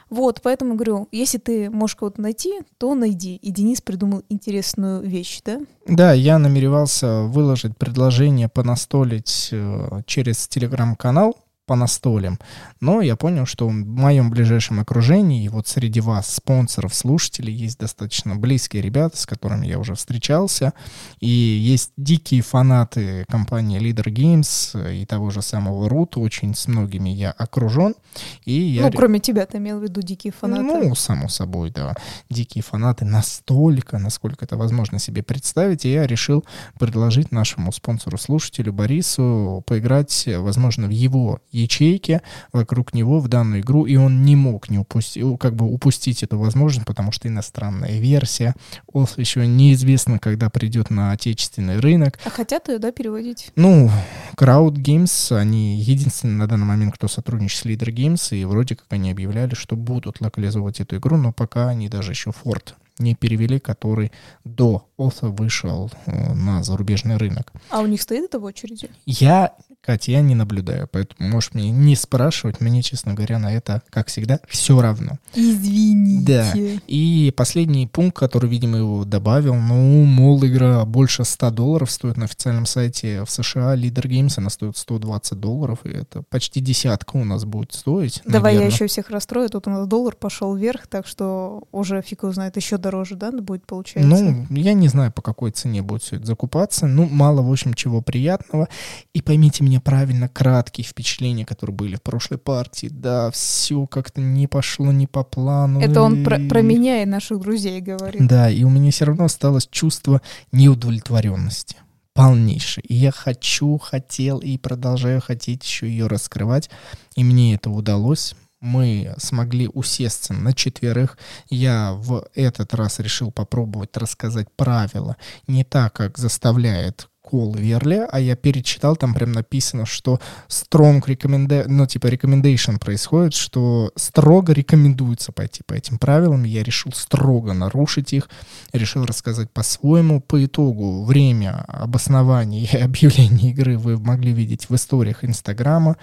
[0.10, 3.36] Вот, поэтому говорю, если ты можешь кого-то найти, то найди.
[3.36, 5.60] И Денис придумал интересную вещь, да?
[5.88, 11.36] Да, я намеревался выложить предложение понастолить э, через телеграм-канал
[11.72, 12.38] по настолям,
[12.82, 17.80] но я понял, что в моем ближайшем окружении, и вот среди вас, спонсоров, слушателей, есть
[17.80, 20.74] достаточно близкие ребята, с которыми я уже встречался,
[21.22, 27.10] и есть дикие фанаты компании Leader Games и того же самого Root, очень с многими
[27.10, 27.96] я окружен,
[28.44, 28.82] и я...
[28.82, 30.64] ну, кроме тебя, ты имел в виду дикие фанаты.
[30.64, 31.96] ну, само собой, да.
[32.30, 35.86] Дикие фанаты настолько, насколько это возможно себе представить.
[35.86, 36.44] И я решил
[36.78, 42.22] предложить нашему спонсору-слушателю Борису поиграть, возможно, в его ячейке
[42.52, 43.86] вокруг него в данную игру.
[43.86, 48.56] И он не мог не упустить, как бы упустить эту возможность, потому что иностранная версия.
[48.92, 52.20] Олф еще неизвестно, когда придет на отечественный рынок.
[52.26, 53.52] А хотят ее, да, переводить?
[53.56, 53.90] Ну,
[54.38, 58.86] Crowd Games, они единственные на данный момент, кто сотрудничает с Leader Games, и вроде как
[58.90, 63.60] они объявляли, что будут локализовывать эту игру, но пока они даже еще Ford не перевели,
[63.60, 64.12] который
[64.44, 67.52] до Офа вышел э, на зарубежный рынок.
[67.70, 68.90] А у них стоит это в очереди?
[69.06, 73.82] Я, Катя, я не наблюдаю, поэтому можешь мне не спрашивать, мне, честно говоря, на это,
[73.90, 75.18] как всегда, все равно.
[75.34, 76.26] Извините.
[76.26, 76.54] Да.
[76.88, 82.26] И последний пункт, который, видимо, его добавил, ну, мол, игра больше 100 долларов стоит на
[82.26, 87.24] официальном сайте в США, Leader Games, она стоит 120 долларов, и это почти десятка у
[87.24, 88.22] нас будет стоить.
[88.26, 88.76] Давай я наверно.
[88.76, 89.50] еще всех расстрою.
[89.50, 93.32] Тут у нас доллар пошел вверх, так что уже фиг его знает, еще дороже, да,
[93.32, 94.10] будет получается?
[94.10, 96.86] Ну, я не знаю, по какой цене будет все это закупаться.
[96.88, 98.68] Ну, мало, в общем, чего приятного.
[99.14, 102.88] И поймите меня правильно, краткие впечатления, которые были в прошлой партии.
[102.92, 105.80] Да, все как-то не пошло не по плану.
[105.80, 108.26] это он про, и- про меня и наших друзей говорит.
[108.28, 111.78] Да, и у меня все равно осталось чувство неудовлетворенности.
[112.14, 112.84] Полнейшее.
[112.88, 116.70] И я хочу, хотел и продолжаю хотеть еще ее раскрывать.
[117.16, 118.36] И мне это удалось.
[118.60, 121.18] Мы смогли усесться на четверых.
[121.50, 125.16] Я в этот раз решил попробовать рассказать правила
[125.48, 131.64] не так, как заставляет Кол Верли, а я перечитал, там прям написано, что strong recommenda...
[131.66, 136.44] ну, типа recommendation происходит, что строго рекомендуется пойти по этим правилам.
[136.44, 138.30] Я решил строго нарушить их,
[138.74, 140.20] решил рассказать по-своему.
[140.20, 145.96] По итогу время обоснования и объявления игры вы могли видеть в историях Инстаграма.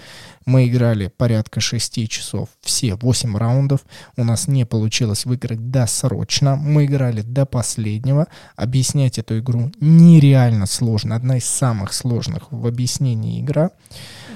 [0.46, 3.80] Мы играли порядка 6 часов, все 8 раундов.
[4.16, 6.56] У нас не получилось выиграть досрочно.
[6.56, 8.28] Мы играли до последнего.
[8.56, 11.17] Объяснять эту игру нереально сложно.
[11.18, 13.72] Одна из самых сложных в объяснении игра.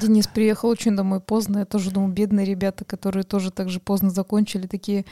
[0.01, 1.59] Денис приехал очень домой поздно.
[1.61, 5.05] Я тоже думаю, бедные ребята, которые тоже так же поздно закончили, такие,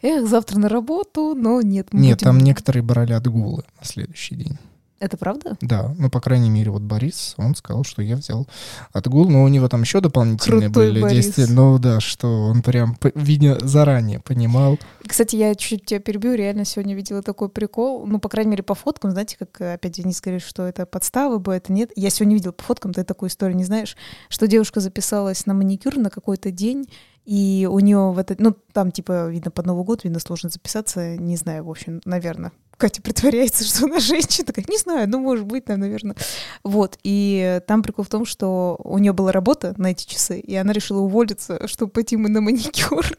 [0.00, 1.88] эх, завтра на работу, но нет.
[1.92, 4.56] мы Нет, будем- там некоторые брали отгулы на следующий день.
[5.00, 5.56] Это правда?
[5.60, 8.48] Да, ну, по крайней мере, вот Борис, он сказал, что я взял
[8.92, 11.24] отгул, но у него там еще дополнительные Крутой были Борис.
[11.26, 11.46] действия.
[11.48, 14.78] Ну да, что он прям, видя заранее понимал.
[15.06, 18.74] Кстати, я чуть тебя перебью, реально сегодня видела такой прикол, ну, по крайней мере, по
[18.74, 21.92] фоткам, знаете, как опять Денис говорит, что это подставы бы, это нет.
[21.94, 23.96] Я сегодня видела по фоткам, ты такую историю не знаешь,
[24.28, 26.88] что девушка записалась на маникюр на какой-то день,
[27.24, 31.16] и у нее в этот, ну, там, типа, видно, под Новый год, видно, сложно записаться,
[31.16, 32.52] не знаю, в общем, наверное.
[32.78, 36.16] Катя притворяется, что она женщина, такая, не знаю, ну, может быть, наверное.
[36.62, 40.54] Вот, и там прикол в том, что у нее была работа на эти часы, и
[40.54, 43.04] она решила уволиться, чтобы пойти мы на маникюр.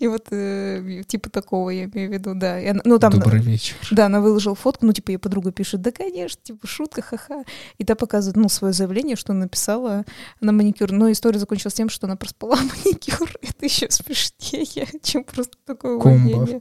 [0.00, 2.58] И вот э, типа такого я имею в виду, да.
[2.60, 3.76] И она- ну, там, Добрый вечер.
[3.92, 7.44] да, она выложила фотку, ну, типа, ей подруга пишет, да, конечно, типа, шутка, ха-ха.
[7.78, 10.04] И та показывает, ну, свое заявление, что написала
[10.40, 10.90] на маникюр.
[10.90, 13.30] Но история закончилась тем, что она проспала маникюр.
[13.40, 16.60] Это еще смешнее, чем просто такое увольнение.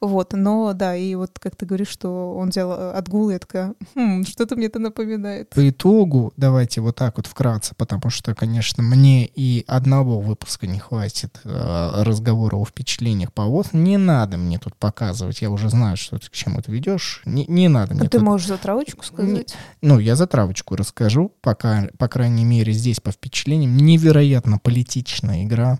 [0.00, 3.38] Вот, но, да, и вот как ты говоришь, что он взял э, отгул, и я
[3.38, 5.50] такая, хм, что-то мне это напоминает.
[5.50, 10.80] По итогу, давайте вот так вот вкратце, потому что, конечно, мне и одного выпуска не
[10.80, 13.74] хватит э, разговора о впечатлениях по ВОЗ.
[13.74, 17.22] Не надо мне тут показывать, я уже знаю, что ты к чему ты ведешь.
[17.26, 18.22] Не, не надо мне А ты тут...
[18.22, 19.54] можешь затравочку сказать?
[19.82, 23.76] Ну, я затравочку расскажу, пока, по крайней мере, здесь по впечатлениям.
[23.76, 25.78] Невероятно политичная игра.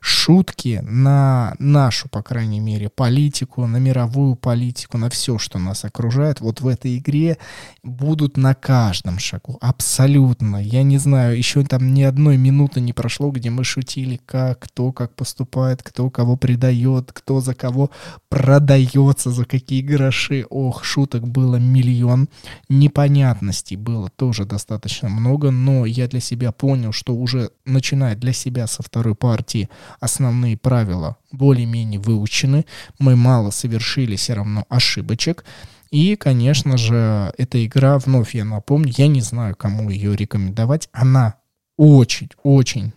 [0.00, 6.40] Шутки на нашу, по крайней мере, политику, на мировую политику, на все, что нас окружает.
[6.40, 7.38] Вот в этой игре
[7.82, 9.58] будут на каждом шагу.
[9.60, 10.56] Абсолютно.
[10.56, 14.92] Я не знаю, еще там ни одной минуты не прошло, где мы шутили, как, кто
[14.92, 17.90] как поступает, кто кого предает, кто за кого
[18.28, 20.46] продается, за какие гроши.
[20.50, 22.28] Ох, шуток было миллион.
[22.68, 28.66] Непонятностей было тоже достаточно много, но я для себя понял, что уже начиная для себя
[28.66, 29.68] со второй партии
[30.00, 32.66] основные правила более-менее выучены.
[32.98, 35.44] Мы мало совершили все равно ошибочек.
[35.90, 40.88] И, конечно же, эта игра, вновь я напомню, я не знаю, кому ее рекомендовать.
[40.92, 41.36] Она
[41.76, 42.92] очень-очень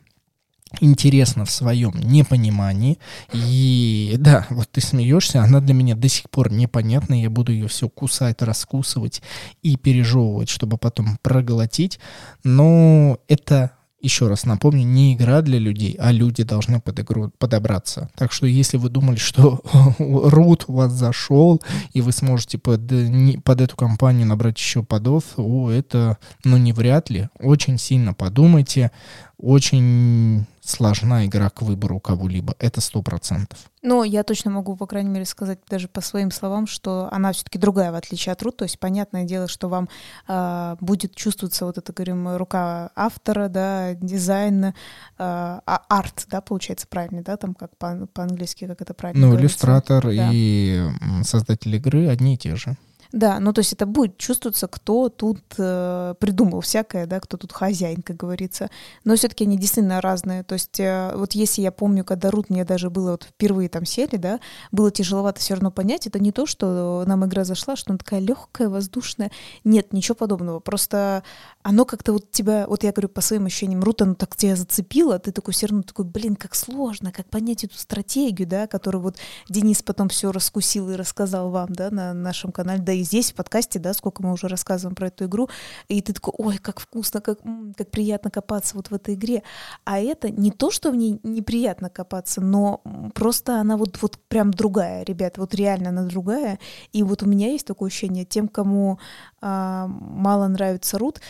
[0.82, 3.00] интересна в своем непонимании.
[3.34, 7.20] И да, вот ты смеешься, она для меня до сих пор непонятна.
[7.20, 9.22] Я буду ее все кусать, раскусывать
[9.62, 12.00] и пережевывать, чтобы потом проглотить.
[12.44, 18.10] Но это еще раз напомню, не игра для людей, а люди должны под игру подобраться.
[18.16, 19.62] Так что если вы думали, что
[20.00, 21.62] рут у вас зашел,
[21.94, 26.74] и вы сможете под, не- под эту компанию набрать еще подов, о, это, ну, не
[26.74, 27.30] вряд ли.
[27.40, 28.92] Очень сильно подумайте.
[29.38, 32.56] Очень сложна игра к выбору кого-либо.
[32.60, 33.58] Это сто процентов.
[33.82, 37.58] Но я точно могу, по крайней мере, сказать даже по своим словам, что она все-таки
[37.58, 38.58] другая, в отличие от Рут.
[38.58, 39.88] То есть, понятное дело, что вам
[40.28, 44.74] а, будет чувствоваться вот это, говорим, рука автора, да, дизайн,
[45.18, 49.32] а, а- арт, да, получается правильно, да, там как по- по-английски, как это правильно Ну,
[49.32, 49.56] говорится.
[49.56, 50.30] иллюстратор Да.
[50.34, 50.84] и
[51.24, 52.76] создатель игры одни и те же.
[53.12, 57.54] Да, ну то есть это будет чувствоваться, кто тут э, придумал всякое, да, кто тут
[57.54, 58.70] хозяин, как говорится.
[59.04, 60.44] Но все-таки они действительно разные.
[60.44, 63.86] То есть э, вот если я помню, когда Рут мне даже было вот впервые там
[63.86, 64.40] сели, да,
[64.72, 68.20] было тяжеловато все равно понять, это не то, что нам игра зашла, что она такая
[68.20, 69.32] легкая, воздушная.
[69.64, 70.60] Нет, ничего подобного.
[70.60, 71.24] Просто
[71.64, 75.20] оно как-то вот тебя, вот я говорю по своим ощущениям, Рут, оно так тебя зацепило,
[75.20, 79.18] ты такой все равно такой, блин, как сложно, как понять эту стратегию, да, которую вот
[79.50, 83.36] Денис потом все раскусил и рассказал вам, да, на нашем канале, да и здесь в
[83.36, 85.50] подкасте, да, сколько мы уже рассказываем про эту игру,
[85.88, 87.40] и ты такой, ой, как вкусно, как,
[87.76, 89.44] как приятно копаться вот в этой игре.
[89.86, 92.82] А это не то, что в ней неприятно копаться, но
[93.16, 96.60] просто она вот, вот прям другая, ребят, вот реально она другая.
[96.92, 99.00] И вот у меня есть такое ощущение, тем, кому
[99.42, 101.22] а, мало нравится Рут,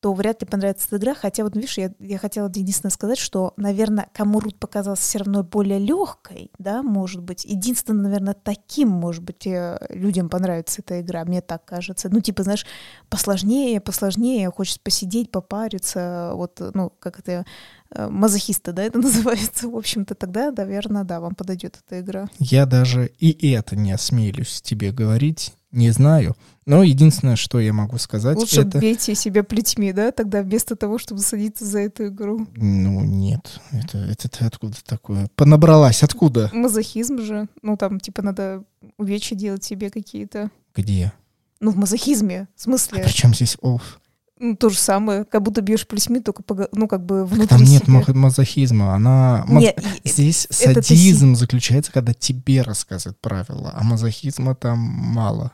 [0.00, 1.14] то вряд ли понравится эта игра.
[1.14, 5.42] Хотя вот, видишь, я, я хотела единственное сказать, что, наверное, кому Рут показалась все равно
[5.42, 7.44] более легкой, да, может быть.
[7.44, 12.08] Единственное, наверное, таким, может быть, э, людям понравится эта игра, мне так кажется.
[12.10, 12.64] Ну, типа, знаешь,
[13.08, 17.44] посложнее, посложнее, хочется посидеть, попариться, вот, ну, как это,
[17.90, 19.68] э, мазохиста, да, это называется.
[19.68, 22.28] В общем-то, тогда, наверное, да, вам подойдет эта игра.
[22.38, 26.36] Я даже и это не осмелюсь тебе говорить, не знаю.
[26.68, 28.78] Но единственное, что я могу сказать, Лучше это...
[28.78, 32.46] бейте себя плетьми, да, тогда вместо того, чтобы садиться за эту игру.
[32.56, 33.60] Ну, нет.
[33.72, 35.30] Это, это ты откуда такое?
[35.34, 36.02] Понабралась.
[36.02, 36.50] Откуда?
[36.52, 37.48] Мазохизм же.
[37.62, 38.64] Ну, там, типа, надо
[38.98, 40.50] увечья делать себе какие-то.
[40.74, 41.12] Где?
[41.60, 42.48] Ну, в мазохизме.
[42.54, 43.02] В А смысле?
[43.02, 43.98] при чем здесь оф?
[44.38, 45.24] Ну, то же самое.
[45.24, 47.94] Как будто бьешь плетьми, только, ну, как бы внутри Там нет себя.
[48.06, 48.94] ма- мазохизма.
[48.94, 49.44] Она...
[49.48, 55.52] Нет, Здесь это ты садизм заключается, когда тебе рассказывают правила, а мазохизма там мало.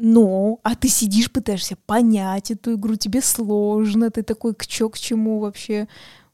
[0.00, 4.98] Но, а ты сидишь, пытаешься понять эту игру, тебе сложно, ты такой, к чё, к
[4.98, 5.88] чему вообще?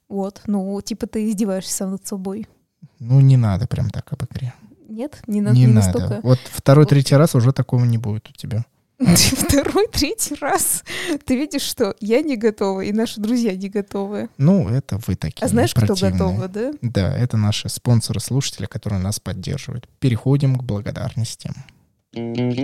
[0.09, 2.46] Вот, ну, типа ты издеваешься сам над собой.
[2.98, 4.53] Ну, не надо прям так об игре.
[4.88, 5.22] Нет?
[5.27, 5.87] Не, на- не не надо.
[5.87, 6.20] настолько?
[6.22, 8.64] Вот второй, третий раз уже такого не будет у тебя.
[8.98, 10.85] Второй, третий раз.
[11.27, 14.29] Ты видишь, что я не готова, и наши друзья не готовы.
[14.38, 16.12] Ну, это вы такие А знаешь, кто противные.
[16.12, 16.72] готовы, да?
[16.81, 19.88] Да, это наши спонсоры-слушатели, которые нас поддерживают.
[19.98, 21.55] Переходим к благодарностям.
[22.16, 22.55] Mm-hmm.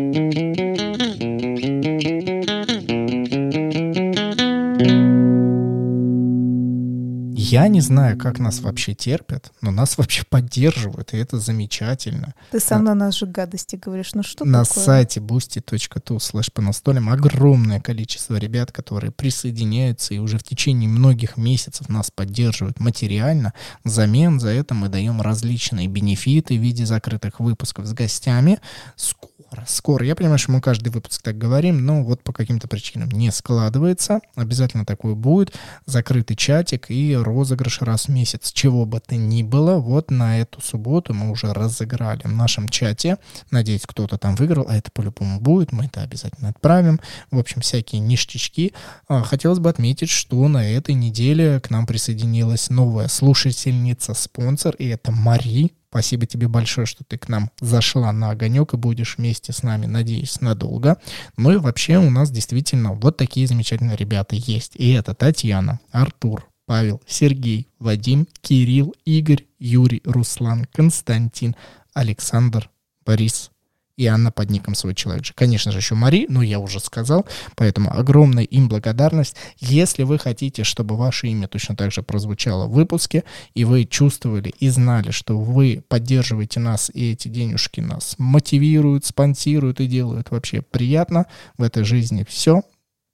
[7.51, 12.35] Я не знаю, как нас вообще терпят, но нас вообще поддерживают, и это замечательно.
[12.53, 14.15] Ты сам на нас же гадости говоришь.
[14.15, 14.85] Ну что На такое?
[14.85, 21.37] сайте boosty.tu slash по настолям огромное количество ребят, которые присоединяются и уже в течение многих
[21.37, 23.53] месяцев нас поддерживают материально.
[23.83, 28.61] Взамен за это мы даем различные бенефиты в виде закрытых выпусков с гостями.
[28.95, 30.07] Скоро, скоро.
[30.07, 34.21] Я понимаю, что мы каждый выпуск так говорим, но вот по каким-то причинам не складывается.
[34.37, 35.53] Обязательно такое будет.
[35.87, 39.79] Закрытый чатик и ролик розыгрыш раз в месяц, чего бы то ни было.
[39.79, 43.17] Вот на эту субботу мы уже разыграли в нашем чате.
[43.51, 47.01] Надеюсь, кто-то там выиграл, а это по-любому будет, мы это обязательно отправим.
[47.31, 48.75] В общем, всякие ништячки.
[49.09, 54.87] А, хотелось бы отметить, что на этой неделе к нам присоединилась новая слушательница, спонсор, и
[54.89, 55.73] это Мари.
[55.91, 59.87] Спасибо тебе большое, что ты к нам зашла на огонек и будешь вместе с нами,
[59.87, 60.99] надеюсь, надолго.
[61.37, 64.77] Ну и вообще у нас действительно вот такие замечательные ребята есть.
[64.77, 71.57] И это Татьяна, Артур, Павел, Сергей, Вадим, Кирилл, Игорь, Юрий, Руслан, Константин,
[71.95, 72.71] Александр,
[73.05, 73.51] Борис,
[73.97, 75.33] и Анна под ником свой человек же.
[75.35, 79.35] Конечно же, еще Мари, но я уже сказал, поэтому огромная им благодарность.
[79.59, 84.55] Если вы хотите, чтобы ваше имя точно так же прозвучало в выпуске, и вы чувствовали
[84.61, 90.63] и знали, что вы поддерживаете нас, и эти денежки нас мотивируют, спонсируют и делают вообще
[90.63, 91.27] приятно
[91.59, 92.63] в этой жизни все,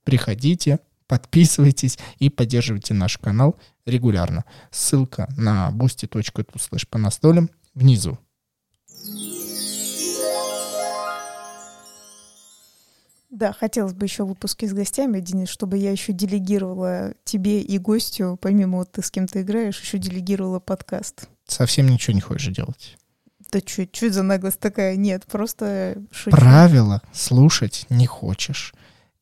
[0.05, 4.45] приходите, подписывайтесь и поддерживайте наш канал регулярно.
[4.71, 8.19] Ссылка на boosty.tu слэш по настолям внизу.
[13.37, 18.39] Да, хотелось бы еще выпуски с гостями, Денис, чтобы я еще делегировала тебе и гостю,
[18.41, 21.29] помимо вот ты с кем-то играешь, еще делегировала подкаст.
[21.47, 22.97] Совсем ничего не хочешь делать.
[23.53, 24.97] Да что, что за наглость такая?
[24.97, 26.35] Нет, просто шучу.
[26.35, 28.73] Правила слушать не хочешь.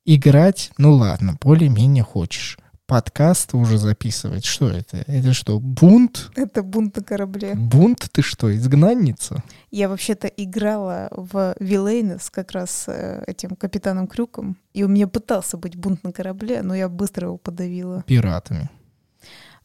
[0.06, 4.44] Играть, ну ладно, более-менее хочешь подкаст уже записывать.
[4.44, 4.98] Что это?
[5.06, 6.30] Это что, бунт?
[6.36, 7.54] Это бунт на корабле.
[7.54, 8.10] Бунт?
[8.12, 9.42] Ты что, изгнанница?
[9.70, 15.56] Я вообще-то играла в Вилейнес как раз э, этим капитаном Крюком, и у меня пытался
[15.56, 18.04] быть бунт на корабле, но я быстро его подавила.
[18.06, 18.68] Пиратами.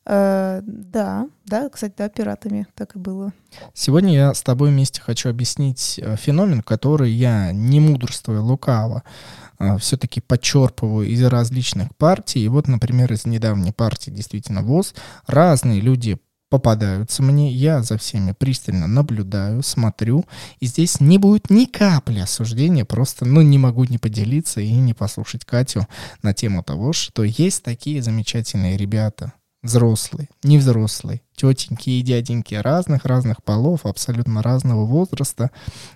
[0.06, 3.34] Э, да, да, кстати, да, пиратами так и было.
[3.74, 9.04] Сегодня я с тобой вместе хочу объяснить э, феномен, который я, не мудрствуя лукаво,
[9.80, 12.44] все-таки подчерпываю из различных партий.
[12.44, 14.94] И вот, например, из недавней партии действительно ВОЗ
[15.28, 16.18] разные люди
[16.50, 20.26] попадаются мне, я за всеми пристально наблюдаю, смотрю,
[20.60, 24.94] и здесь не будет ни капли осуждения, просто, ну, не могу не поделиться и не
[24.94, 25.88] послушать Катю
[26.24, 33.86] на тему того, что есть такие замечательные ребята, взрослые, невзрослые, тетеньки и дяденьки разных-разных полов,
[33.86, 35.52] абсолютно разного возраста,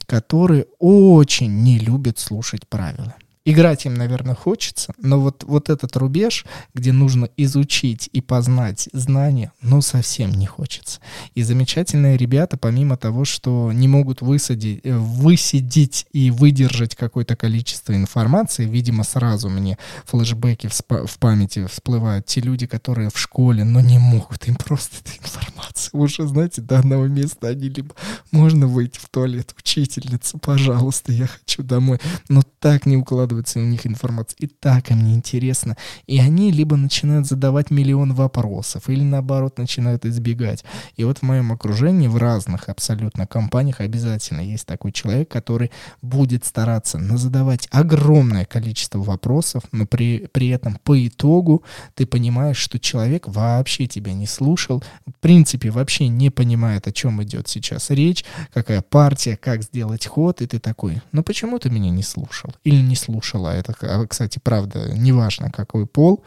[0.05, 3.15] которые очень не любят слушать правила.
[3.45, 9.51] Играть им, наверное, хочется, но вот, вот этот рубеж, где нужно изучить и познать знания,
[9.61, 11.01] ну, совсем не хочется.
[11.35, 17.93] И замечательные ребята, помимо того, что не могут высадить, э, высидеть и выдержать какое-то количество
[17.93, 22.25] информации, видимо, сразу мне флешбеки в, в памяти всплывают.
[22.25, 26.79] Те люди, которые в школе, но не могут, им просто эта информация уже, знаете, до
[26.79, 27.93] одного места они либо
[28.31, 33.85] можно выйти в туалет, учительница, пожалуйста, я хочу домой, но так не укладывается у них
[33.85, 35.75] информация, и так им неинтересно.
[36.07, 40.63] И они либо начинают задавать миллион вопросов, или наоборот начинают избегать.
[40.95, 46.45] И вот в моем окружении, в разных абсолютно компаниях обязательно есть такой человек, который будет
[46.45, 51.63] стараться задавать огромное количество вопросов, но при, при этом по итогу
[51.95, 57.21] ты понимаешь, что человек вообще тебя не слушал, в принципе вообще не понимает, о чем
[57.23, 61.89] идет сейчас речь, какая партия, как сделать ход, и ты такой, ну почему ты меня
[61.89, 62.52] не слушал?
[62.63, 63.13] Или не слушал?
[63.23, 63.49] слушала.
[63.49, 66.23] Это, а, кстати, правда, неважно, какой пол.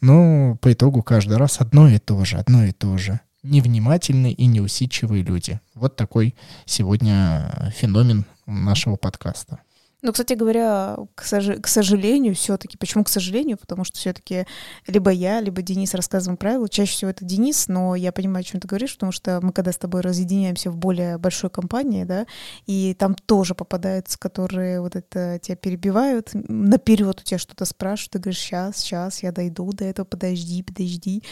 [0.00, 3.20] Но по итогу каждый раз одно и то же, одно и то же.
[3.42, 5.60] Невнимательные и неусидчивые люди.
[5.74, 6.34] Вот такой
[6.66, 9.60] сегодня феномен нашего подкаста.
[10.02, 11.60] Ну, кстати говоря, к, сож...
[11.60, 13.58] к сожалению, все-таки, почему к сожалению?
[13.58, 14.46] Потому что все-таки
[14.86, 16.68] либо я, либо Денис рассказываем правила.
[16.68, 19.72] Чаще всего это Денис, но я понимаю, о чем ты говоришь, потому что мы когда
[19.72, 22.26] с тобой разъединяемся в более большой компании, да,
[22.66, 28.18] и там тоже попадаются, которые вот это тебя перебивают, наперед у тебя что-то спрашивают, ты
[28.18, 31.22] говоришь, сейчас, сейчас, я дойду до этого, подожди, подожди.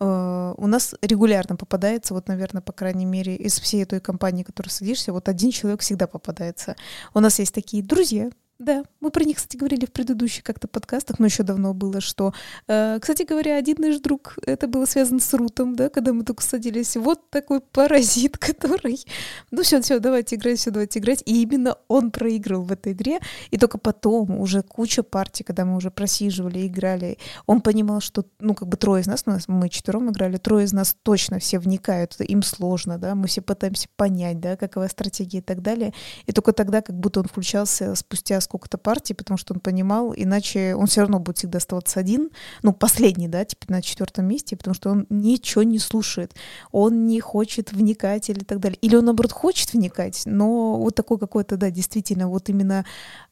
[0.00, 4.46] Uh, у нас регулярно попадается, вот, наверное, по крайней мере, из всей той компании, в
[4.46, 6.76] которой садишься, вот один человек всегда попадается.
[7.14, 8.45] У нас есть такие друзья, друзья.
[8.58, 12.32] Да, мы про них, кстати, говорили в предыдущих как-то подкастах, но еще давно было, что,
[12.68, 16.42] э, кстати говоря, один наш друг, это было связано с Рутом, да, когда мы только
[16.42, 19.04] садились, вот такой паразит, который,
[19.50, 23.18] ну все, все, давайте играть, все, давайте играть, и именно он проиграл в этой игре,
[23.50, 28.54] и только потом уже куча партий, когда мы уже просиживали, играли, он понимал, что, ну,
[28.54, 32.18] как бы трое из нас, нас мы четвером играли, трое из нас точно все вникают,
[32.22, 35.92] им сложно, да, мы все пытаемся понять, да, какова стратегия и так далее,
[36.24, 40.74] и только тогда, как будто он включался спустя сколько-то партий, потому что он понимал, иначе
[40.74, 42.30] он все равно будет всегда оставаться один,
[42.62, 46.34] ну, последний, да, типа на четвертом месте, потому что он ничего не слушает,
[46.72, 48.78] он не хочет вникать или так далее.
[48.80, 52.86] Или он, наоборот, хочет вникать, но вот такой какой-то, да, действительно, вот именно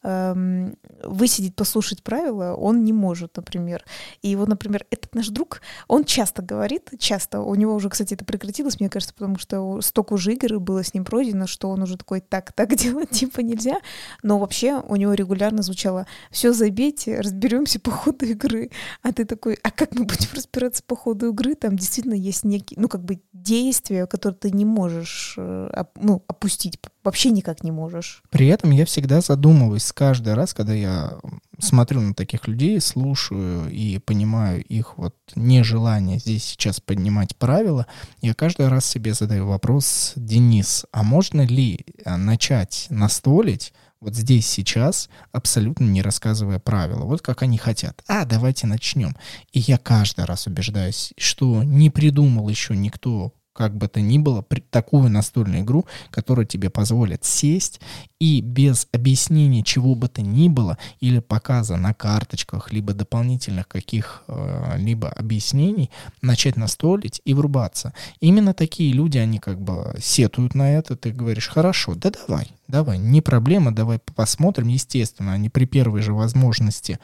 [0.05, 3.85] высидеть, послушать правила он не может, например.
[4.23, 8.25] И вот, например, этот наш друг, он часто говорит, часто, у него уже, кстати, это
[8.25, 11.97] прекратилось, мне кажется, потому что столько уже игр было с ним пройдено, что он уже
[11.97, 13.79] такой, так, так делать типа нельзя.
[14.23, 18.71] Но вообще у него регулярно звучало, все забейте, разберемся по ходу игры.
[19.03, 21.55] А ты такой, а как мы будем разбираться по ходу игры?
[21.55, 26.79] Там действительно есть некие, ну, как бы действия, которые ты не можешь э, ну, опустить,
[27.03, 28.23] вообще никак не можешь.
[28.31, 31.19] При этом я всегда задумываюсь каждый раз, когда я
[31.59, 37.87] смотрю на таких людей, слушаю и понимаю их вот нежелание здесь сейчас поднимать правила,
[38.21, 44.47] я каждый раз себе задаю вопрос, Денис, а можно ли э, начать настолить вот здесь
[44.47, 48.03] сейчас, абсолютно не рассказывая правила, вот как они хотят.
[48.07, 49.17] А, давайте начнем.
[49.53, 54.45] И я каждый раз убеждаюсь, что не придумал еще никто как бы то ни было,
[54.71, 57.81] такую настольную игру, которая тебе позволит сесть
[58.19, 65.09] и без объяснения чего бы то ни было, или показа на карточках, либо дополнительных каких-либо
[65.09, 65.91] э, объяснений,
[66.21, 67.95] начать настолить и врубаться.
[68.21, 72.99] Именно такие люди, они как бы сетуют на это, ты говоришь, хорошо, да давай, давай,
[72.99, 76.99] не проблема, давай посмотрим, естественно, они при первой же возможности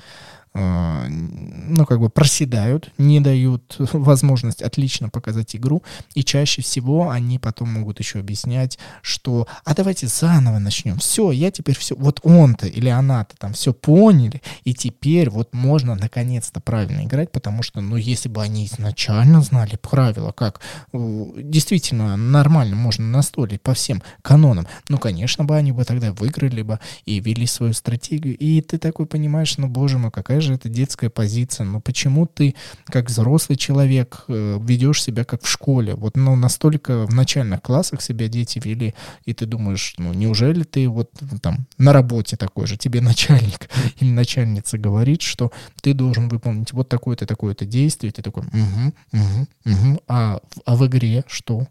[0.53, 5.83] ну, как бы проседают, не дают возможность отлично показать игру,
[6.15, 11.53] и чаще всего они потом могут еще объяснять, что «а давайте заново начнем, все, я
[11.53, 17.05] теперь все, вот он-то или она-то там все поняли, и теперь вот можно наконец-то правильно
[17.05, 20.61] играть, потому что, ну, если бы они изначально знали правила, как
[20.93, 26.81] действительно нормально можно настолить по всем канонам, ну, конечно бы они бы тогда выиграли бы
[27.05, 31.11] и вели свою стратегию, и ты такой понимаешь, ну, боже мой, какая же это детская
[31.11, 31.65] позиция?
[31.65, 32.55] Но почему ты,
[32.87, 35.95] как взрослый человек, э, ведешь себя как в школе?
[35.95, 40.89] Вот ну, настолько в начальных классах себя дети вели, и ты думаешь, ну неужели ты
[40.89, 41.11] вот
[41.43, 43.69] там на работе такой же, тебе начальник
[44.01, 49.47] или начальница говорит, что ты должен выполнить вот такое-то, такое-то действие, ты такой, угу, угу,
[49.65, 50.03] угу.
[50.09, 51.67] А, а в игре что?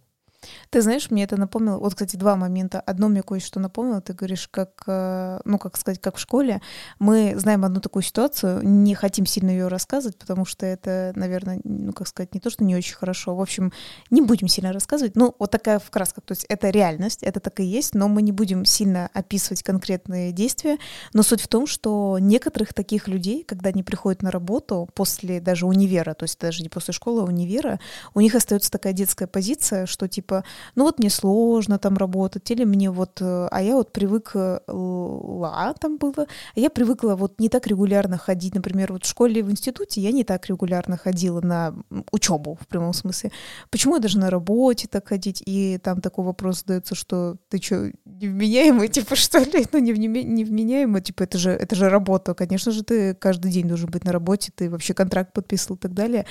[0.70, 2.80] Ты знаешь, мне это напомнило, вот, кстати, два момента.
[2.80, 6.62] Одно мне кое-что напомнило, ты говоришь, как, э, ну, как сказать, как в школе.
[6.98, 11.92] Мы знаем одну такую ситуацию, не хотим сильно ее рассказывать, потому что это, наверное, ну,
[11.92, 13.36] как сказать, не то, что не очень хорошо.
[13.36, 13.74] В общем,
[14.10, 15.16] не будем сильно рассказывать.
[15.16, 18.22] Ну, вот такая в красках, то есть это реальность, это так и есть, но мы
[18.22, 20.78] не будем сильно описывать конкретные действия.
[21.14, 25.66] Но суть в том, что некоторых таких людей, когда они приходят на работу после даже
[25.66, 27.80] универа, то есть даже не после школы, а универа,
[28.14, 30.29] у них остается такая детская позиция, что типа
[30.76, 35.98] ну вот мне сложно там работать, или мне вот, э, а я вот привыкла, там
[35.98, 40.02] было, а я привыкла вот не так регулярно ходить, например, вот в школе, в институте
[40.02, 41.74] я не так регулярно ходила на
[42.12, 43.32] учебу в прямом смысле.
[43.70, 45.44] Почему я даже на работе так ходить?
[45.46, 49.66] И там такой вопрос задается, что ты что, невменяемый, типа, что ли?
[49.72, 52.34] Ну, не невменяемый, типа, это же, это же работа.
[52.34, 55.94] Конечно же, ты каждый день должен быть на работе, ты вообще контракт подписывал и так
[55.94, 56.26] далее.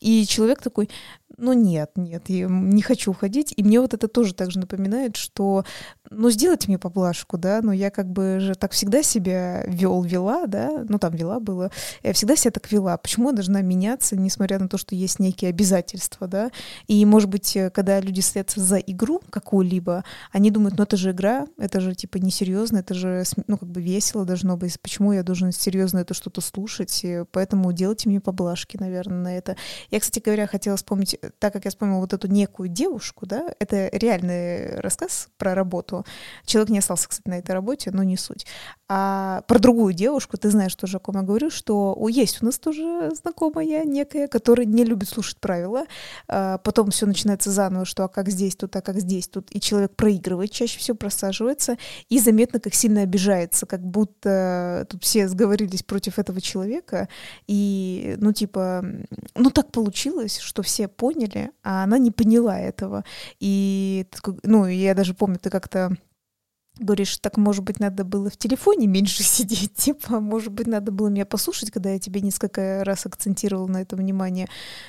[0.00, 0.88] И человек такой,
[1.36, 3.52] ну нет, нет, я не хочу уходить.
[3.56, 5.64] И мне вот это тоже также напоминает, что
[6.10, 10.46] ну, сделайте мне поблажку, да, но я как бы же так всегда себя вел, вела,
[10.46, 11.70] да, ну, там вела было,
[12.02, 12.96] я всегда себя так вела.
[12.96, 16.50] Почему я должна меняться, несмотря на то, что есть некие обязательства, да?
[16.86, 21.46] И, может быть, когда люди садятся за игру какую-либо, они думают, ну, это же игра,
[21.58, 25.52] это же, типа, несерьезно, это же, ну, как бы весело должно быть, почему я должен
[25.52, 29.56] серьезно это что-то слушать, поэтому делайте мне поблажки, наверное, на это.
[29.90, 33.88] Я, кстати говоря, хотела вспомнить так как я вспомнила вот эту некую девушку, да, это
[33.92, 36.04] реальный рассказ про работу.
[36.44, 38.46] Человек не остался, кстати, на этой работе, но не суть.
[38.88, 42.44] А про другую девушку, ты знаешь тоже, о ком я говорю, что о, есть у
[42.44, 45.84] нас тоже знакомая некая, которая не любит слушать правила.
[46.28, 49.48] А потом все начинается заново, что а как здесь тут, а как здесь тут.
[49.50, 55.28] И человек проигрывает, чаще всего просаживается, и заметно, как сильно обижается, как будто тут все
[55.28, 57.08] сговорились против этого человека.
[57.46, 58.84] И, ну, типа,
[59.34, 61.13] ну так получилось, что все поняли,
[61.62, 63.04] а она не поняла этого.
[63.40, 64.06] И,
[64.42, 65.96] ну, я даже помню, ты как-то
[66.78, 71.08] говоришь, так, может быть, надо было в телефоне меньше сидеть, типа, может быть, надо было
[71.08, 74.48] меня послушать, когда я тебе несколько раз акцентировала на это внимание.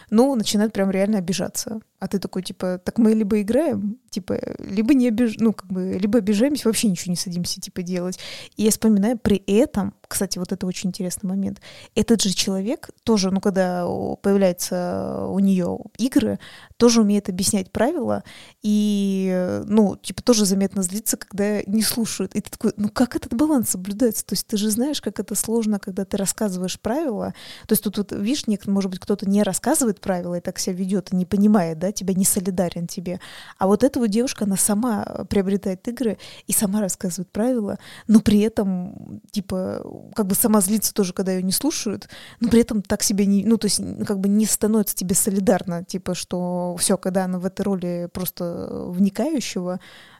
[0.09, 1.79] Ну, начинает прям реально обижаться.
[1.99, 5.35] А ты такой, типа, так мы либо играем, типа, либо не обиж...
[5.39, 8.19] ну, как бы, либо обижаемся, вообще ничего не садимся, типа, делать.
[8.57, 11.61] И я вспоминаю, при этом, кстати, вот это очень интересный момент,
[11.95, 13.87] этот же человек тоже, ну, когда
[14.21, 16.37] появляются у нее игры,
[16.77, 18.23] тоже умеет объяснять правила,
[18.61, 22.35] и, ну, типа, тоже заметно злится, когда не слушают.
[22.35, 24.25] И ты такой, ну, как этот баланс соблюдается?
[24.25, 27.33] То есть ты же знаешь, как это сложно, когда ты рассказываешь правила.
[27.67, 31.13] То есть тут, вот, видишь, может быть, кто-то не рассказывает правила и так себя ведет,
[31.13, 33.19] и не понимает, да, тебя не солидарен тебе.
[33.57, 36.17] А вот эта вот девушка, она сама приобретает игры
[36.47, 37.77] и сама рассказывает правила,
[38.07, 39.81] но при этом, типа,
[40.15, 42.09] как бы сама злится тоже, когда ее не слушают,
[42.39, 45.83] но при этом так себя не, ну, то есть, как бы не становится тебе солидарно,
[45.83, 49.79] типа, что все, когда она в этой роли просто вникающего,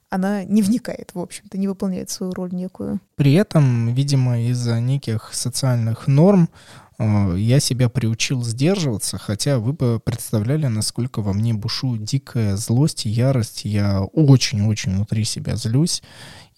[0.09, 2.99] она не вникает, в общем-то, не выполняет свою роль некую.
[3.16, 10.00] При этом, видимо, из-за неких социальных норм э, я себя приучил сдерживаться, хотя вы бы
[10.00, 13.66] представляли, насколько во мне бушует дикая злость и ярость.
[13.66, 16.02] Я очень-очень внутри себя злюсь,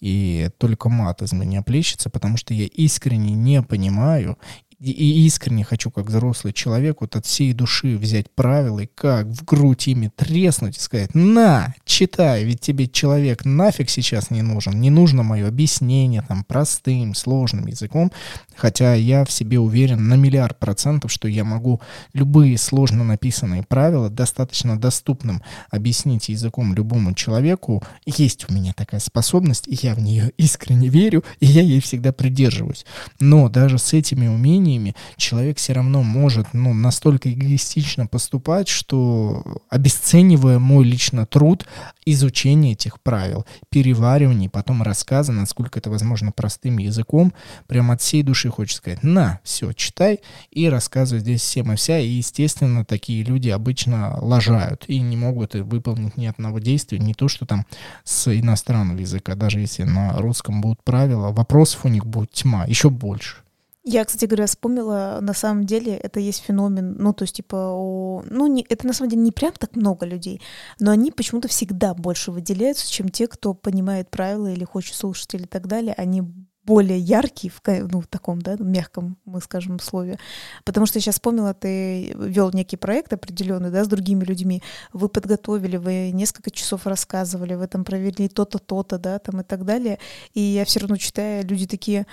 [0.00, 4.38] и только мат из меня плещется, потому что я искренне не понимаю
[4.80, 9.44] и искренне хочу, как взрослый человек, вот от всей души взять правила и как в
[9.44, 14.90] грудь ими треснуть и сказать, на, читай, ведь тебе человек нафиг сейчас не нужен, не
[14.90, 18.12] нужно мое объяснение там простым, сложным языком,
[18.54, 21.80] хотя я в себе уверен на миллиард процентов, что я могу
[22.12, 27.82] любые сложно написанные правила достаточно доступным объяснить языком любому человеку.
[28.06, 32.12] Есть у меня такая способность, и я в нее искренне верю, и я ей всегда
[32.12, 32.86] придерживаюсь.
[33.18, 39.42] Но даже с этими умениями решениями, человек все равно может ну, настолько эгоистично поступать, что
[39.68, 41.66] обесценивая мой лично труд,
[42.04, 47.32] изучение этих правил, переваривание, потом рассказа, насколько это возможно простым языком,
[47.66, 51.98] прям от всей души хочется сказать, на, все, читай и рассказывай здесь всем и вся.
[51.98, 57.28] И, естественно, такие люди обычно лажают и не могут выполнить ни одного действия, не то,
[57.28, 57.66] что там
[58.04, 62.90] с иностранного языка, даже если на русском будут правила, вопросов у них будет тьма, еще
[62.90, 63.36] больше.
[63.90, 68.22] Я, кстати говоря, вспомнила, на самом деле это есть феномен, ну, то есть, типа, у,
[68.28, 70.42] ну, не, это на самом деле не прям так много людей,
[70.78, 75.46] но они почему-то всегда больше выделяются, чем те, кто понимает правила или хочет слушать или
[75.46, 76.22] так далее, они
[76.64, 80.18] более яркие в, ну, в таком, да, мягком, мы скажем, слове.
[80.66, 84.62] Потому что я сейчас вспомнила, ты вел некий проект определенный, да, с другими людьми.
[84.92, 89.64] Вы подготовили, вы несколько часов рассказывали, вы там провели то-то, то-то, да, там и так
[89.64, 89.98] далее.
[90.34, 92.06] И я все равно читаю, люди такие,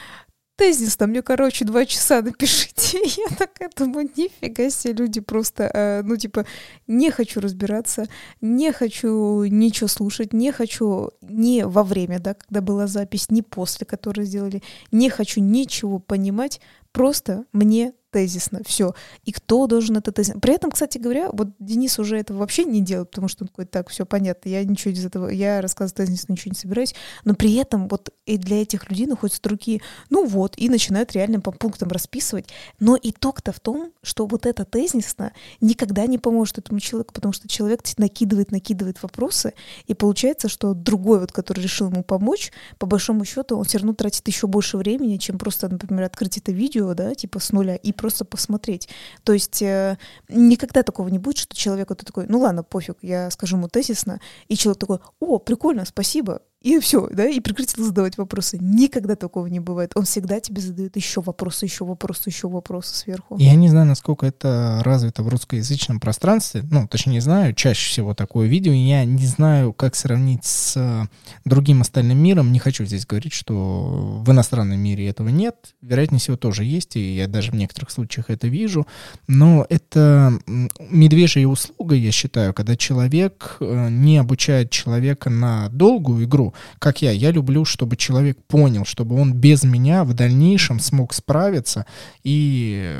[0.56, 2.99] тезис там мне, короче, два часа напишите.
[3.03, 6.45] Я такая думаю, нифига себе, люди просто, э, ну, типа,
[6.88, 8.08] не хочу разбираться,
[8.41, 13.86] не хочу ничего слушать, не хочу не во время, да, когда была запись, не после,
[13.86, 18.95] которую сделали, не хочу ничего понимать, просто мне тезисно, все.
[19.26, 20.39] И кто должен это тезисно?
[20.39, 23.66] При этом, кстати говоря, вот Денис уже этого вообще не делает, потому что он такой,
[23.66, 26.95] так, все понятно, я ничего из этого, я рассказывать тезисно ничего не собираюсь,
[27.26, 31.41] но при этом вот и для этих людей находятся другие, ну вот, и начинают реально
[31.41, 32.45] по пунктам расписывать.
[32.80, 37.49] Но итог-то в том, что вот это тезисно никогда не поможет этому человеку, потому что
[37.49, 39.55] человек накидывает, накидывает вопросы,
[39.88, 43.93] и получается, что другой, вот, который решил ему помочь, по большому счету, он все равно
[43.93, 47.91] тратит еще больше времени, чем просто, например, открыть это видео, да, типа с нуля, и
[47.91, 48.89] просто посмотреть.
[49.24, 49.97] То есть э,
[50.30, 54.20] никогда такого не будет, что человек вот такой, ну ладно, пофиг, я скажу ему тезисно,
[54.47, 58.58] и человек такой, о, прикольно, спасибо, и все, да, и прекратил задавать вопросы.
[58.60, 59.91] Никогда такого не бывает.
[59.93, 63.38] Он всегда тебе задает еще вопросы, еще вопросы, еще вопросы сверху.
[63.38, 66.64] Я не знаю, насколько это развито в русскоязычном пространстве.
[66.72, 68.74] Ну, точнее, не знаю, чаще всего такое видео.
[68.74, 71.03] Я не знаю, как сравнить с э,
[71.45, 72.51] другим остальным миром.
[72.51, 75.76] Не хочу здесь говорить, что в иностранном мире этого нет.
[75.82, 78.88] Вероятнее всего тоже есть, и я даже в некоторых случаях это вижу.
[79.28, 80.39] Но это
[80.80, 87.12] медвежья услуга, я считаю, когда человек э, не обучает человека на долгую игру, как я.
[87.12, 91.86] Я люблю, чтобы человек понял, чтобы он без меня в дальнейшем смог справиться.
[92.24, 92.97] И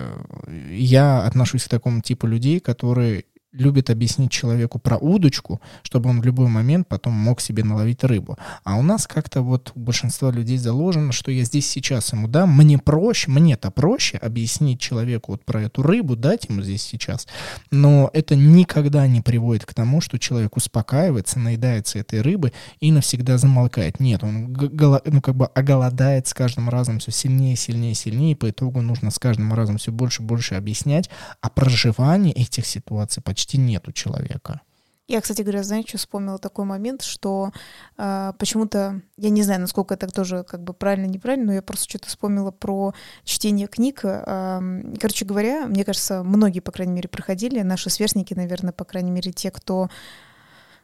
[0.72, 3.26] я отношусь к такому типу людей, которые
[3.58, 8.38] любит объяснить человеку про удочку, чтобы он в любой момент потом мог себе наловить рыбу.
[8.64, 12.56] А у нас как-то вот у большинства людей заложено, что я здесь сейчас ему дам,
[12.56, 17.28] мне проще, мне-то проще объяснить человеку вот про эту рыбу, дать ему здесь сейчас.
[17.72, 23.38] Но это никогда не приводит к тому, что человек успокаивается, наедается этой рыбы и навсегда
[23.38, 24.00] замолкает.
[24.00, 28.50] Нет, он ну, как бы оголодает с каждым разом все сильнее, сильнее, сильнее, и по
[28.50, 31.10] итогу нужно с каждым разом все больше и больше объяснять,
[31.42, 34.62] а проживание этих ситуаций почти почти нет у человека.
[35.08, 37.52] Я, кстати говоря, знаете, что вспомнила такой момент, что
[37.96, 41.88] э, почему-то, я не знаю, насколько это тоже как бы правильно, неправильно, но я просто
[41.88, 44.00] что-то вспомнила про чтение книг.
[44.04, 44.60] Э,
[45.00, 49.32] короче говоря, мне кажется, многие, по крайней мере, проходили, наши сверстники, наверное, по крайней мере,
[49.32, 49.90] те, кто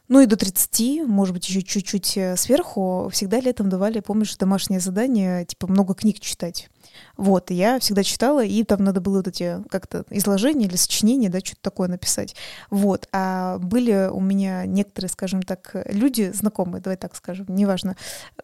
[0.06, 4.78] ну и до 30, может быть, еще чуть-чуть э, сверху, всегда летом давали, помнишь, домашнее
[4.78, 6.68] задание, типа много книг читать.
[7.16, 11.28] Вот, и я всегда читала, и там надо было вот эти как-то изложения или сочинения,
[11.28, 12.34] да, что-то такое написать.
[12.70, 17.96] Вот, а были у меня некоторые, скажем так, люди, знакомые, давай так скажем, неважно,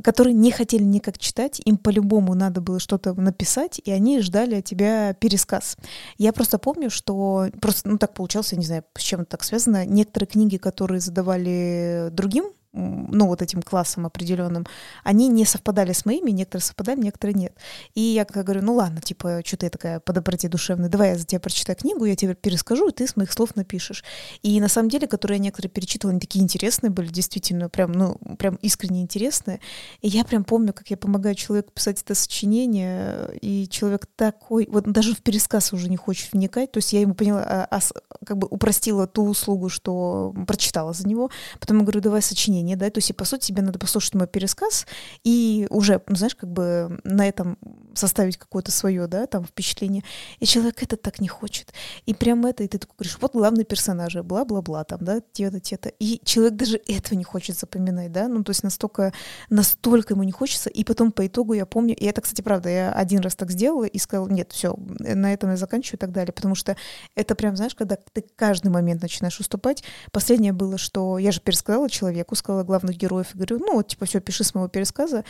[0.03, 4.65] которые не хотели никак читать, им по-любому надо было что-то написать, и они ждали от
[4.65, 5.77] тебя пересказ.
[6.17, 9.45] Я просто помню, что просто, ну так получалось, я не знаю, с чем это так
[9.45, 14.67] связано, некоторые книги, которые задавали другим ну, вот этим классом определенным,
[15.03, 17.55] они не совпадали с моими, некоторые совпадали, некоторые нет.
[17.95, 21.19] И я как говорю, ну ладно, типа, что ты такая по доброте душевной, давай я
[21.19, 24.05] за тебя прочитаю книгу, я тебе перескажу, и ты с моих слов напишешь.
[24.43, 28.17] И на самом деле, которые я некоторые перечитывала, они такие интересные были, действительно, прям, ну,
[28.39, 29.61] прям искренне интересные.
[30.01, 34.85] И я прям помню, как я помогаю человеку писать это сочинение, и человек такой, вот
[34.85, 37.81] даже в пересказ уже не хочет вникать, то есть я ему поняла, а, а,
[38.25, 42.77] как бы упростила ту услугу, что прочитала за него, потом я говорю, давай сочинение мнение,
[42.77, 44.87] да, то есть, и, по сути, тебе надо послушать мой пересказ
[45.25, 47.59] и уже, ну, знаешь, как бы на этом
[47.95, 50.05] составить какое-то свое, да, там, впечатление.
[50.39, 51.73] И человек это так не хочет.
[52.07, 55.89] И прям это, и ты такой говоришь, вот главный персонаж, бла-бла-бла, там, да, те-то, те-то.
[55.99, 59.13] И человек даже этого не хочет запоминать, да, ну, то есть настолько,
[59.51, 60.71] настолько ему не хочется.
[60.71, 63.85] И потом по итогу я помню, и это, кстати, правда, я один раз так сделала
[63.85, 66.77] и сказала, нет, все, на этом я заканчиваю и так далее, потому что
[67.15, 69.83] это прям, знаешь, когда ты каждый момент начинаешь уступать.
[70.13, 74.07] Последнее было, что я же пересказала человеку, сказала главных героев, и говорю, ну, вот, типа,
[74.07, 75.25] все, пиши с моего пересказа.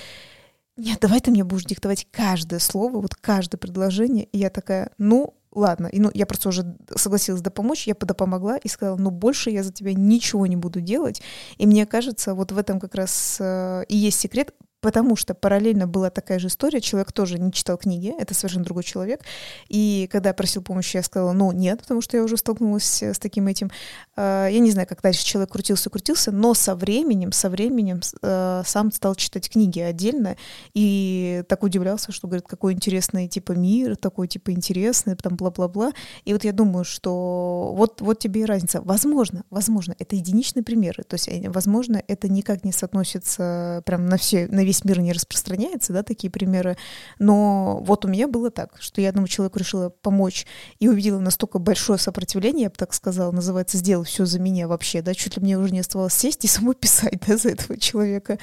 [0.76, 4.24] Нет, давай ты мне будешь диктовать каждое слово, вот каждое предложение.
[4.26, 5.88] И я такая, ну, ладно.
[5.88, 9.62] И ну, я просто уже согласилась да помочь, я помогла и сказала, ну, больше я
[9.62, 11.22] за тебя ничего не буду делать.
[11.56, 15.86] И мне кажется, вот в этом как раз э, и есть секрет потому что параллельно
[15.86, 19.22] была такая же история, человек тоже не читал книги, это совершенно другой человек,
[19.68, 23.18] и когда я просил помощи, я сказала, ну, нет, потому что я уже столкнулась с
[23.18, 23.70] таким этим.
[24.16, 28.92] А, я не знаю, как дальше человек крутился-крутился, но со временем, со временем а, сам
[28.92, 30.36] стал читать книги отдельно,
[30.74, 35.92] и так удивлялся, что, говорит, какой интересный, типа, мир, такой, типа, интересный, там, бла-бла-бла,
[36.24, 38.80] и вот я думаю, что вот, вот тебе и разница.
[38.82, 44.18] Возможно, возможно, это единичные примеры, то есть, э, возможно, это никак не соотносится прям на
[44.18, 46.76] все, на весь мир не распространяется, да, такие примеры.
[47.18, 50.46] Но вот у меня было так, что я одному человеку решила помочь
[50.78, 55.00] и увидела настолько большое сопротивление, я бы так сказала, называется «сделай все за меня» вообще,
[55.00, 58.38] да, чуть ли мне уже не оставалось сесть и самой писать, да, за этого человека.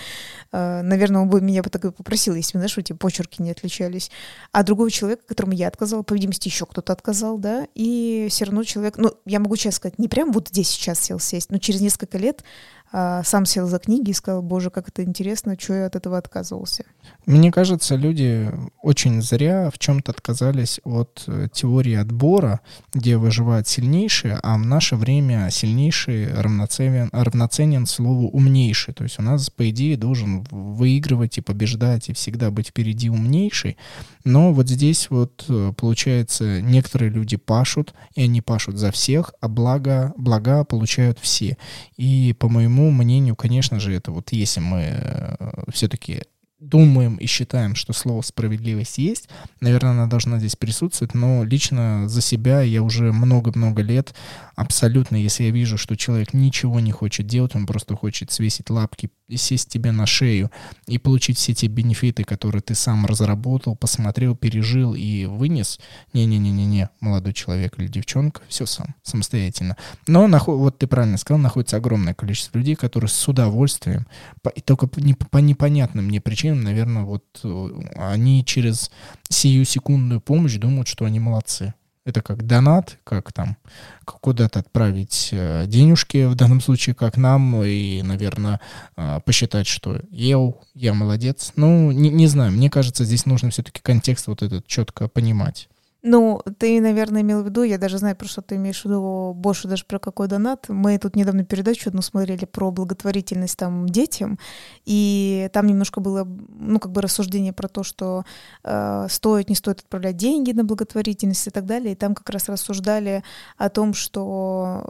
[0.51, 4.09] А, наверное, он бы меня бы так и попросил, если, знаешь, эти почерки не отличались.
[4.51, 8.63] А другого человека, которому я отказала, по видимости, еще кто-то отказал, да, и все равно
[8.63, 11.82] человек, ну, я могу честно сказать, не прям вот здесь сейчас сел сесть, но через
[11.82, 12.43] несколько лет
[12.91, 16.86] сам сел за книги и сказал, боже, как это интересно, что я от этого отказывался.
[17.25, 18.49] Мне кажется, люди
[18.86, 22.59] очень зря в чем-то отказались от э, теории отбора,
[22.93, 28.93] где выживают сильнейшие, а в наше время сильнейший равноценен, равноценен слову умнейший.
[28.93, 33.75] То есть у нас, по идее, должен выигрывать и побеждать, и всегда быть впереди умнейший.
[34.23, 39.47] Но вот здесь вот, э, получается, некоторые люди пашут, и они пашут за всех, а
[39.47, 41.57] благо, блага получают все.
[41.97, 45.36] И, по моему мнению, конечно же, это вот если мы э,
[45.73, 46.21] все-таки
[46.70, 49.30] думаем и считаем, что слово справедливость есть,
[49.61, 54.13] наверное, она должна здесь присутствовать, но лично за себя я уже много-много лет
[54.55, 59.09] абсолютно, если я вижу, что человек ничего не хочет делать, он просто хочет свесить лапки
[59.30, 60.51] сесть тебе на шею
[60.88, 65.80] и получить все те бенефиты, которые ты сам разработал, посмотрел, пережил и вынес.
[66.13, 69.78] Не-не-не-не-не, молодой человек или девчонка, все сам, самостоятельно.
[70.07, 74.07] Но, вот ты правильно сказал, находится огромное количество людей, которые с удовольствием,
[74.53, 78.91] и только по непонятным мне причинам, наверное, вот э, они через
[79.30, 81.73] сию секундную помощь думают, что они молодцы.
[82.06, 83.58] Это как донат, как там
[84.06, 88.62] куда-то отправить э, денежки, в данном случае как нам, и, наверное,
[88.95, 91.51] э, посчитать, что ел, я молодец.
[91.56, 95.68] Ну, не, не знаю, мне кажется, здесь нужно все-таки контекст вот этот четко понимать.
[96.08, 99.34] Ну, ты, наверное, имел в виду, я даже знаю, про что ты имеешь в виду,
[99.36, 100.70] больше даже про какой донат.
[100.70, 104.38] Мы тут недавно передачу одну смотрели про благотворительность там детям,
[104.86, 106.24] и там немножко было,
[106.60, 108.24] ну, как бы рассуждение про то, что
[108.64, 112.49] э, стоит, не стоит отправлять деньги на благотворительность и так далее, и там как раз
[112.49, 113.24] рассуждали
[113.58, 114.84] о том, что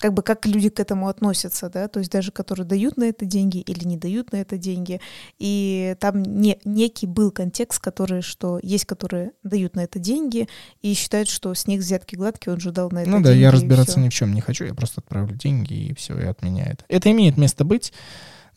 [0.00, 3.24] как бы как люди к этому относятся, да, то есть даже которые дают на это
[3.26, 5.00] деньги или не дают на это деньги,
[5.38, 10.48] и там не, некий был контекст, который, что есть, которые дают на это деньги
[10.80, 13.26] и считают, что с них взятки гладкие, он же дал на это Ну деньги.
[13.26, 14.00] да, я разбираться всё.
[14.00, 16.84] ни в чем не хочу, я просто отправлю деньги и все, и от меня это.
[16.88, 17.92] Это имеет место быть,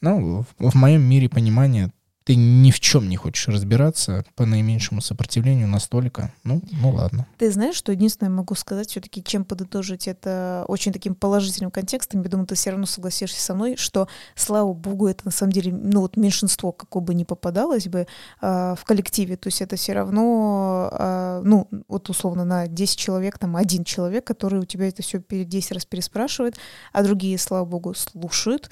[0.02, 1.92] но в, в моем мире понимания
[2.24, 6.34] ты ни в чем не хочешь разбираться по наименьшему сопротивлению настолько.
[6.44, 7.28] Ну, ну ладно.
[7.38, 12.30] Ты знаешь, что единственное могу сказать, все-таки, чем подытожить это очень таким положительным контекстом, я
[12.30, 16.02] думаю, ты все равно согласишься со мной, что, слава богу, это на самом деле, ну
[16.02, 18.08] вот меньшинство, какое бы ни попадалось бы
[18.42, 23.38] а, в коллективе, то есть это все равно, а, ну, вот условно на 10 человек,
[23.38, 26.58] там один человек, который у тебя это все 10 раз переспрашивает,
[26.94, 28.70] а другие, слава богу, слушают,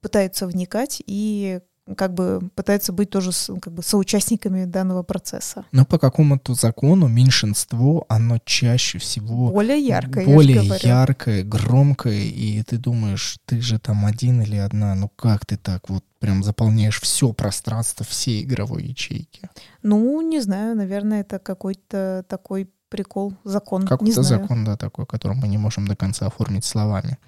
[0.00, 1.60] пытаются вникать и
[1.96, 3.30] как бы пытаются быть тоже
[3.60, 5.64] как бы соучастниками данного процесса.
[5.72, 10.88] Но по какому-то закону меньшинство, оно чаще всего Более яркое, я более говорю.
[10.88, 15.88] яркое, громкое, и ты думаешь, ты же там один или одна, ну как ты так
[15.90, 19.50] вот прям заполняешь все пространство всей игровой ячейки?
[19.82, 23.88] Ну, не знаю, наверное, это какой-то такой прикол, закон.
[23.88, 27.18] Какой-то закон, да, такой, который мы не можем до конца оформить словами.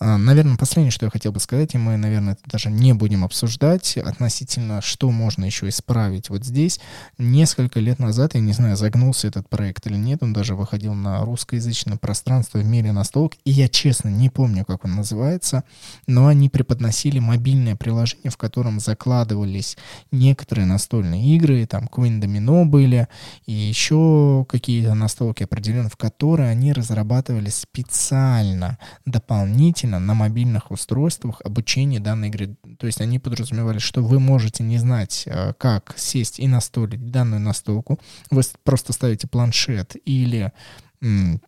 [0.00, 3.22] А, Наверное, последнее, что я хотел бы сказать, и мы, наверное, это даже не будем
[3.22, 6.80] обсуждать, относительно, что можно еще исправить вот здесь.
[7.16, 11.24] Несколько лет назад, я не знаю, загнулся этот проект или нет, он даже выходил на
[11.24, 15.62] русскоязычное пространство в мире настолок, и я, честно, не помню, как он называется,
[16.08, 19.76] но они преподносили мобильное приложение, в котором закладывались
[20.10, 23.06] некоторые настольные игры, там Queen Domino были,
[23.46, 32.00] и еще какие-то настолки определенно, в которые они разрабатывали специально, дополнительно на мобильных устройствах обучение
[32.00, 32.56] данной игры.
[32.78, 37.40] То есть они подразумевали, что вы можете не знать, э, как сесть и настолить данную
[37.40, 38.00] настолку.
[38.30, 40.52] Вы просто ставите планшет или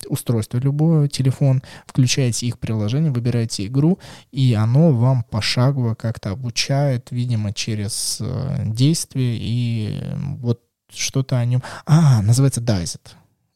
[0.08, 3.98] устройство любое, телефон, включаете их приложение, выбираете игру,
[4.30, 10.60] и оно вам пошагово как-то обучает, видимо, через э, действие и э, вот
[10.92, 11.62] что-то о нем.
[11.86, 13.00] А, называется Dizet.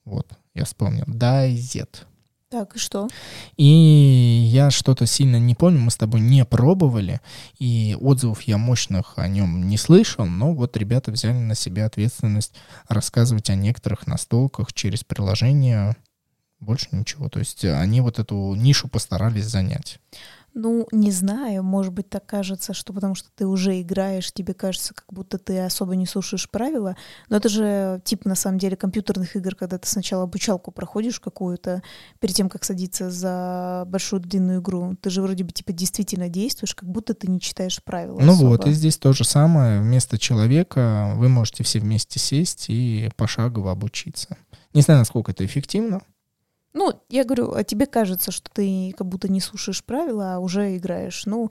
[0.05, 1.05] Вот, я вспомнил.
[1.05, 2.05] Dizet.
[2.51, 3.07] Так, и что?
[3.57, 7.20] И я что-то сильно не помню, мы с тобой не пробовали,
[7.61, 12.55] и отзывов я мощных о нем не слышал, но вот ребята взяли на себя ответственность
[12.88, 15.94] рассказывать о некоторых настолках через приложение,
[16.59, 17.28] больше ничего.
[17.28, 20.01] То есть они вот эту нишу постарались занять.
[20.55, 24.94] Ну, не знаю, может быть, так кажется, что потому что ты уже играешь, тебе кажется,
[24.94, 26.96] как будто ты особо не слушаешь правила.
[27.28, 31.82] Но это же тип, на самом деле, компьютерных игр, когда ты сначала обучалку проходишь какую-то,
[32.18, 34.96] перед тем, как садиться за большую длинную игру.
[35.01, 38.48] Ты же вроде бы, типа, действительно действуешь, как будто ты не читаешь правила Ну особо.
[38.48, 39.80] вот, и здесь то же самое.
[39.80, 44.36] Вместо человека вы можете все вместе сесть и пошагово обучиться.
[44.74, 46.01] Не знаю, насколько это эффективно.
[46.73, 50.77] Ну, я говорю, а тебе кажется, что ты как будто не слушаешь правила, а уже
[50.77, 51.27] играешь.
[51.27, 51.51] Ну,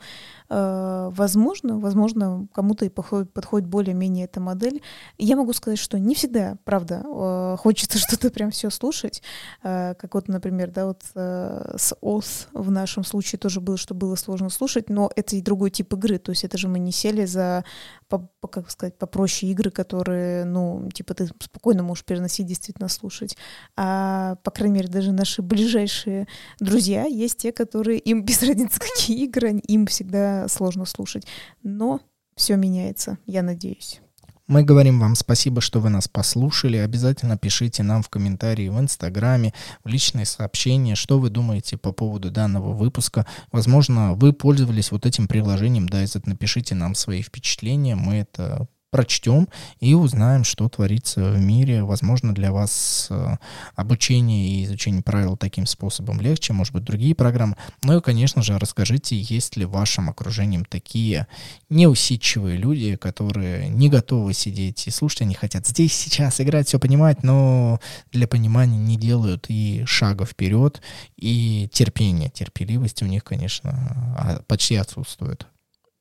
[0.50, 4.82] э, возможно, возможно, кому-то и подходит, подходит более-менее эта модель.
[5.18, 9.22] Я могу сказать, что не всегда, правда, э, хочется что-то прям все слушать.
[9.62, 13.94] Э, как вот, например, да, вот э, с Oath в нашем случае тоже было, что
[13.94, 16.18] было сложно слушать, но это и другой тип игры.
[16.18, 17.66] То есть это же мы не сели за,
[18.10, 23.38] по, по- как сказать, попроще игры, которые, ну, типа ты спокойно можешь переносить, действительно слушать.
[23.78, 26.28] А, по крайней мере, даже наши ближайшие
[26.60, 31.26] друзья есть те, которые им без разницы, какие игры, им всегда сложно слушать.
[31.64, 32.01] Но
[32.36, 34.01] все меняется, я надеюсь.
[34.50, 36.78] Мы говорим вам спасибо, что вы нас послушали.
[36.78, 42.32] Обязательно пишите нам в комментарии в Инстаграме, в личные сообщения, что вы думаете по поводу
[42.32, 43.28] данного выпуска.
[43.52, 46.24] Возможно, вы пользовались вот этим приложением Dizet.
[46.26, 49.48] Напишите нам свои впечатления, мы это прочтем
[49.80, 51.84] и узнаем, что творится в мире.
[51.84, 53.38] Возможно, для вас э,
[53.76, 57.56] обучение и изучение правил таким способом легче, может быть, другие программы.
[57.84, 61.28] Ну и, конечно же, расскажите, есть ли в вашем окружении такие
[61.70, 67.24] неусидчивые люди, которые не готовы сидеть и слушать, они хотят здесь, сейчас играть, все понимать,
[67.24, 67.80] но
[68.12, 70.82] для понимания не делают и шага вперед,
[71.16, 75.48] и терпение, терпеливость у них, конечно, а, почти отсутствует.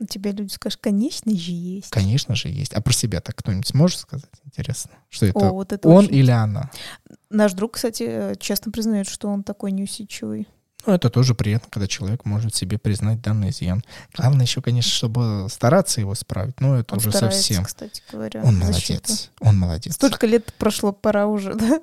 [0.00, 1.90] У тебя люди скажут, конечно же есть.
[1.90, 2.72] Конечно же, есть.
[2.72, 4.30] А про себя так кто-нибудь сможет сказать?
[4.44, 4.92] Интересно.
[5.08, 5.38] Что это?
[5.38, 6.70] О, вот это Он очень- или она?
[7.30, 10.46] Наш друг, кстати, э, честно признает, что он такой неусидчивый.
[10.86, 13.82] Ну, это тоже приятно, когда человек может себе признать данный изъян.
[14.16, 17.64] Главное еще, конечно, чтобы стараться его исправить, но это Он уже старается, совсем.
[17.64, 18.42] кстати говоря.
[18.44, 19.30] Он молодец.
[19.40, 19.94] Он молодец.
[19.96, 21.80] Столько лет прошло, пора уже, да?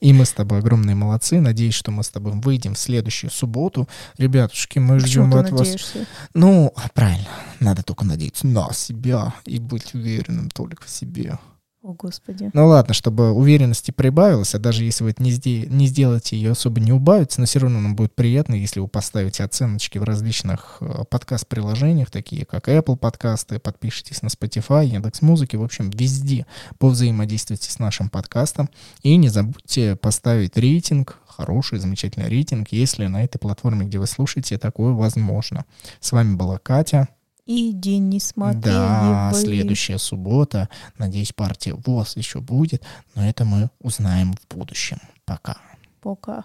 [0.00, 1.40] И мы с тобой огромные молодцы.
[1.40, 3.88] Надеюсь, что мы с тобой выйдем в следующую субботу.
[4.18, 5.94] Ребятушки, мы Почему ждем от вас.
[6.34, 7.28] Ну, правильно.
[7.60, 11.38] Надо только надеяться на себя и быть уверенным только в себе.
[11.84, 12.50] О, Господи.
[12.54, 16.80] Ну ладно, чтобы уверенности прибавилось, а даже если вы не, сде- не сделаете, ее особо
[16.80, 21.04] не убавится, но все равно нам будет приятно, если вы поставите оценочки в различных э,
[21.10, 26.46] подкаст-приложениях, такие как Apple подкасты, подпишитесь на Spotify, Яндекс Музыки, в общем, везде
[26.78, 28.70] повзаимодействуйте с нашим подкастом.
[29.02, 34.56] И не забудьте поставить рейтинг, хороший, замечательный рейтинг, если на этой платформе, где вы слушаете,
[34.56, 35.66] такое возможно.
[36.00, 37.08] С вами была Катя.
[37.46, 38.62] И Денис Матвеевой.
[38.62, 40.70] Да, следующая суббота.
[40.96, 42.82] Надеюсь, партия ВОЗ еще будет,
[43.14, 44.98] но это мы узнаем в будущем.
[45.26, 45.58] Пока.
[46.00, 46.44] Пока.